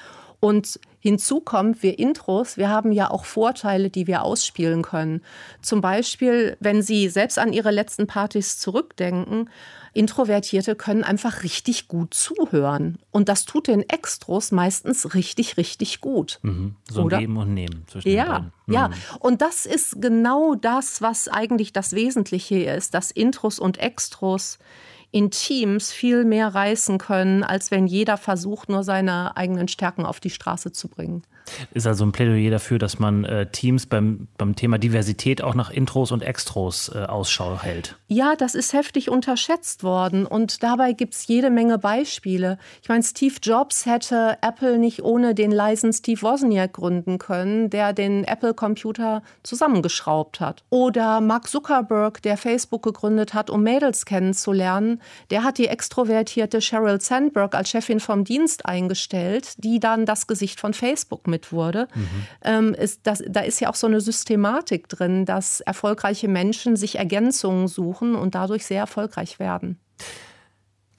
Und 0.43 0.77
hinzu 0.99 1.39
kommt, 1.39 1.83
wir 1.83 1.97
Intros, 1.99 2.57
wir 2.57 2.67
haben 2.67 2.91
ja 2.91 3.09
auch 3.09 3.23
Vorteile, 3.23 3.89
die 3.89 4.07
wir 4.07 4.23
ausspielen 4.23 4.81
können. 4.81 5.21
Zum 5.61 5.79
Beispiel, 5.79 6.57
wenn 6.59 6.81
Sie 6.81 7.07
selbst 7.07 7.39
an 7.39 7.53
Ihre 7.53 7.71
letzten 7.71 8.07
Partys 8.07 8.59
zurückdenken, 8.59 9.49
Introvertierte 9.93 10.75
können 10.75 11.05
einfach 11.05 11.43
richtig 11.43 11.87
gut 11.87 12.13
zuhören. 12.13 12.97
Und 13.11 13.29
das 13.29 13.45
tut 13.45 13.67
den 13.67 13.87
Extros 13.87 14.51
meistens 14.51 15.13
richtig, 15.13 15.55
richtig 15.55 16.01
gut. 16.01 16.39
Mhm. 16.41 16.75
So 16.91 17.03
Oder? 17.03 17.19
Geben 17.19 17.37
und 17.37 17.53
Nehmen 17.53 17.85
zwischen 17.87 18.09
ja, 18.09 18.39
den 18.39 18.51
mhm. 18.65 18.73
Ja, 18.73 18.89
und 19.19 19.41
das 19.41 19.65
ist 19.65 20.01
genau 20.01 20.55
das, 20.55 21.01
was 21.01 21.29
eigentlich 21.29 21.71
das 21.71 21.93
Wesentliche 21.93 22.63
ist, 22.63 22.93
dass 22.93 23.11
Intros 23.11 23.59
und 23.59 23.77
Extros 23.77 24.59
in 25.13 25.29
Teams 25.29 25.91
viel 25.91 26.25
mehr 26.25 26.47
reißen 26.47 26.97
können, 26.97 27.43
als 27.43 27.69
wenn 27.69 27.85
jeder 27.85 28.17
versucht, 28.17 28.67
nur 28.67 28.83
seine 28.83 29.37
eigenen 29.37 29.67
Stärken 29.67 30.05
auf 30.05 30.19
die 30.19 30.31
Straße 30.31 30.71
zu 30.71 30.87
bringen. 30.87 31.23
Ist 31.73 31.87
also 31.87 32.05
ein 32.05 32.11
Plädoyer 32.11 32.51
dafür, 32.51 32.79
dass 32.79 32.99
man 32.99 33.25
äh, 33.25 33.49
Teams 33.51 33.85
beim, 33.85 34.27
beim 34.37 34.55
Thema 34.55 34.77
Diversität 34.77 35.41
auch 35.41 35.55
nach 35.55 35.69
Intros 35.69 36.11
und 36.11 36.23
Extros 36.23 36.89
äh, 36.93 36.99
Ausschau 36.99 37.59
hält. 37.61 37.97
Ja, 38.07 38.35
das 38.35 38.55
ist 38.55 38.73
heftig 38.73 39.09
unterschätzt 39.09 39.83
worden 39.83 40.25
und 40.25 40.63
dabei 40.63 40.93
gibt 40.93 41.13
es 41.13 41.27
jede 41.27 41.49
Menge 41.49 41.77
Beispiele. 41.77 42.57
Ich 42.81 42.89
meine, 42.89 43.03
Steve 43.03 43.35
Jobs 43.41 43.85
hätte 43.85 44.37
Apple 44.41 44.77
nicht 44.77 45.03
ohne 45.03 45.35
den 45.35 45.51
leisen 45.51 45.91
Steve 45.93 46.21
Wozniak 46.21 46.73
gründen 46.73 47.17
können, 47.17 47.69
der 47.69 47.93
den 47.93 48.23
Apple-Computer 48.23 49.21
zusammengeschraubt 49.43 50.39
hat. 50.39 50.63
Oder 50.69 51.21
Mark 51.21 51.47
Zuckerberg, 51.47 52.21
der 52.21 52.37
Facebook 52.37 52.83
gegründet 52.83 53.33
hat, 53.33 53.49
um 53.49 53.63
Mädels 53.63 54.05
kennenzulernen, 54.05 55.01
der 55.29 55.43
hat 55.43 55.57
die 55.57 55.67
extrovertierte 55.67 56.61
Sheryl 56.61 57.01
Sandberg 57.01 57.55
als 57.55 57.69
Chefin 57.69 57.99
vom 57.99 58.23
Dienst 58.23 58.65
eingestellt, 58.65 59.53
die 59.57 59.79
dann 59.79 60.05
das 60.05 60.27
Gesicht 60.27 60.59
von 60.59 60.73
Facebook 60.73 61.27
mit 61.27 61.51
wurde. 61.51 61.87
Mhm. 61.93 62.07
Ähm, 62.43 62.73
ist 62.73 63.01
das, 63.03 63.23
da 63.27 63.41
ist 63.41 63.59
ja 63.61 63.69
auch 63.69 63.75
so 63.75 63.87
eine 63.87 64.01
Systematik 64.01 64.89
drin, 64.89 65.25
dass 65.25 65.61
erfolgreiche 65.61 66.27
Menschen 66.27 66.75
sich 66.75 66.97
Ergänzungen 66.97 67.67
suchen 67.67 68.15
und 68.15 68.35
dadurch 68.35 68.65
sehr 68.65 68.79
erfolgreich 68.79 69.39
werden. 69.39 69.79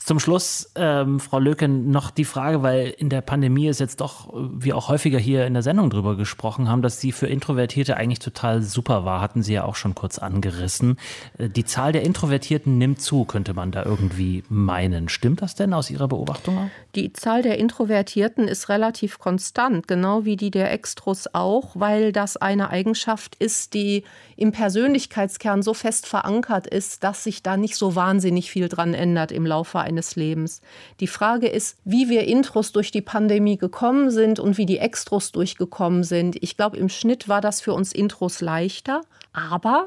Zum 0.04 0.20
Schluss, 0.20 0.70
ähm, 0.74 1.18
Frau 1.18 1.38
Löken, 1.38 1.90
noch 1.90 2.10
die 2.10 2.26
Frage, 2.26 2.62
weil 2.62 2.88
in 2.98 3.08
der 3.08 3.22
Pandemie 3.22 3.68
ist 3.68 3.80
jetzt 3.80 4.02
doch, 4.02 4.30
wir 4.34 4.76
auch 4.76 4.90
häufiger 4.90 5.18
hier 5.18 5.46
in 5.46 5.54
der 5.54 5.62
Sendung 5.62 5.88
drüber 5.88 6.14
gesprochen 6.14 6.68
haben, 6.68 6.82
dass 6.82 7.00
sie 7.00 7.10
für 7.10 7.26
Introvertierte 7.26 7.96
eigentlich 7.96 8.18
total 8.18 8.60
super 8.60 9.06
war, 9.06 9.22
hatten 9.22 9.42
Sie 9.42 9.54
ja 9.54 9.64
auch 9.64 9.76
schon 9.76 9.94
kurz 9.94 10.18
angerissen. 10.18 10.98
Äh, 11.38 11.48
die 11.48 11.64
Zahl 11.64 11.92
der 11.92 12.02
Introvertierten 12.02 12.76
nimmt 12.76 13.00
zu, 13.00 13.24
könnte 13.24 13.54
man 13.54 13.70
da 13.70 13.82
irgendwie 13.82 14.44
meinen. 14.50 15.08
Stimmt 15.08 15.40
das 15.40 15.54
denn 15.54 15.72
aus 15.72 15.88
Ihrer 15.88 16.08
Beobachtung? 16.08 16.70
Die 16.96 17.14
Zahl 17.14 17.40
der 17.40 17.58
Introvertierten 17.58 18.46
ist 18.46 18.68
relativ 18.68 19.18
konstant, 19.18 19.88
genau 19.88 20.26
wie 20.26 20.36
die 20.36 20.50
der 20.50 20.70
Extros 20.70 21.30
auch, 21.32 21.76
weil 21.76 22.12
das 22.12 22.36
eine 22.36 22.68
Eigenschaft 22.68 23.36
ist, 23.36 23.72
die 23.72 24.04
im 24.36 24.52
Persönlichkeitskern 24.52 25.62
so 25.62 25.72
fest 25.72 26.06
verankert 26.06 26.66
ist, 26.66 27.04
dass 27.04 27.24
sich 27.24 27.42
da 27.42 27.56
nicht 27.56 27.76
so 27.76 27.96
wahnsinnig 27.96 28.50
viel 28.50 28.68
dran 28.68 28.92
ändert 28.92 29.32
im 29.32 29.46
Laufe 29.46 29.78
eines 29.78 29.93
eines 29.94 30.16
Lebens. 30.16 30.60
Die 31.00 31.06
Frage 31.06 31.48
ist, 31.48 31.78
wie 31.84 32.08
wir 32.08 32.24
Intros 32.24 32.72
durch 32.72 32.90
die 32.90 33.00
Pandemie 33.00 33.56
gekommen 33.56 34.10
sind 34.10 34.38
und 34.40 34.58
wie 34.58 34.66
die 34.66 34.78
Extros 34.78 35.32
durchgekommen 35.32 36.02
sind. 36.02 36.36
Ich 36.42 36.56
glaube, 36.56 36.76
im 36.76 36.88
Schnitt 36.88 37.28
war 37.28 37.40
das 37.40 37.60
für 37.60 37.72
uns 37.72 37.92
Intros 37.92 38.40
leichter, 38.40 39.00
aber 39.32 39.86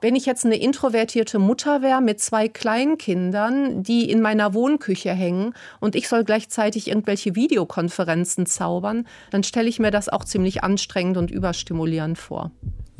wenn 0.00 0.16
ich 0.16 0.26
jetzt 0.26 0.44
eine 0.44 0.56
introvertierte 0.56 1.38
Mutter 1.38 1.80
wäre 1.80 2.02
mit 2.02 2.20
zwei 2.20 2.48
Kleinkindern, 2.48 3.82
die 3.82 4.10
in 4.10 4.20
meiner 4.20 4.52
Wohnküche 4.52 5.12
hängen 5.12 5.54
und 5.80 5.94
ich 5.94 6.08
soll 6.08 6.24
gleichzeitig 6.24 6.88
irgendwelche 6.88 7.34
Videokonferenzen 7.34 8.44
zaubern, 8.44 9.06
dann 9.30 9.44
stelle 9.44 9.68
ich 9.68 9.78
mir 9.78 9.90
das 9.90 10.08
auch 10.08 10.24
ziemlich 10.24 10.62
anstrengend 10.62 11.16
und 11.16 11.30
überstimulierend 11.30 12.18
vor 12.18 12.50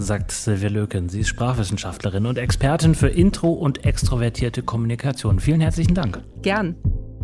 sagt 0.04 0.30
Silvia 0.30 0.68
Löken. 0.68 1.08
Sie 1.08 1.20
ist 1.20 1.28
Sprachwissenschaftlerin 1.28 2.26
und 2.26 2.38
Expertin 2.38 2.94
für 2.94 3.08
Intro- 3.08 3.52
und 3.52 3.84
extrovertierte 3.84 4.62
Kommunikation. 4.62 5.40
Vielen 5.40 5.60
herzlichen 5.60 5.94
Dank. 5.94 6.22
Gern. 6.42 6.76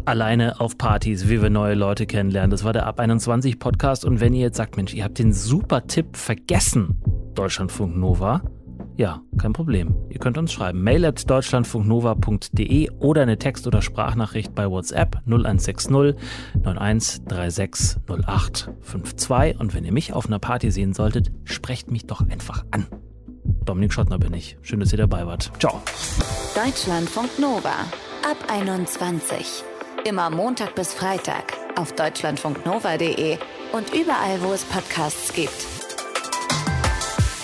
Alleine 0.07 0.61
auf 0.61 0.79
Partys, 0.79 1.29
wie 1.29 1.43
wir 1.43 1.51
neue 1.51 1.75
Leute 1.75 2.07
kennenlernen. 2.07 2.51
Das 2.51 2.65
war 2.65 2.73
der 2.73 2.87
Ab 2.87 2.99
21 2.99 3.59
Podcast. 3.59 4.05
Und 4.05 4.21
wenn 4.21 4.33
ihr 4.33 4.41
jetzt 4.41 4.57
sagt, 4.57 4.77
Mensch, 4.77 4.95
ihr 4.95 5.05
habt 5.05 5.19
den 5.19 5.33
super 5.33 5.87
Tipp 5.87 6.17
vergessen, 6.17 7.01
Deutschlandfunk 7.35 7.97
Nova, 7.97 8.43
ja, 9.01 9.23
kein 9.39 9.55
Problem. 9.55 9.95
Ihr 10.11 10.19
könnt 10.21 10.37
uns 10.37 10.53
schreiben. 10.53 10.83
Mail 10.83 11.07
at 11.07 11.29
deutschlandfunknova.de 11.29 12.91
oder 12.99 13.23
eine 13.23 13.39
Text- 13.39 13.67
oder 13.67 13.81
Sprachnachricht 13.81 14.55
bei 14.55 14.71
WhatsApp 14.71 15.23
0160 15.25 15.91
9136 16.63 17.97
0852. 18.07 19.59
Und 19.59 19.73
wenn 19.75 19.87
ihr 19.87 19.93
mich 19.93 20.13
auf 20.13 20.27
einer 20.27 20.39
Party 20.39 20.71
sehen 20.71 20.93
solltet, 20.93 21.33
sprecht 21.45 21.91
mich 21.91 22.07
doch 22.07 22.21
einfach 22.29 22.67
an. 22.73 22.89
Dominik 23.65 23.95
Schottner 23.95 24.19
bin 24.19 24.35
ich. 24.35 24.59
Schön, 24.61 24.81
dass 24.81 24.93
ihr 24.93 24.99
dabei 24.99 25.27
wart. 25.27 25.51
Ciao. 25.59 25.81
Deutschlandfunk 26.55 27.39
Nova 27.39 27.73
ab 28.31 28.37
21. 28.53 29.65
Immer 30.05 30.29
Montag 30.29 30.75
bis 30.75 30.93
Freitag 30.93 31.55
auf 31.75 31.93
deutschlandfunknova.de 31.93 33.39
und 33.73 33.95
überall, 33.95 34.43
wo 34.43 34.53
es 34.53 34.65
Podcasts 34.65 35.33
gibt. 35.33 35.80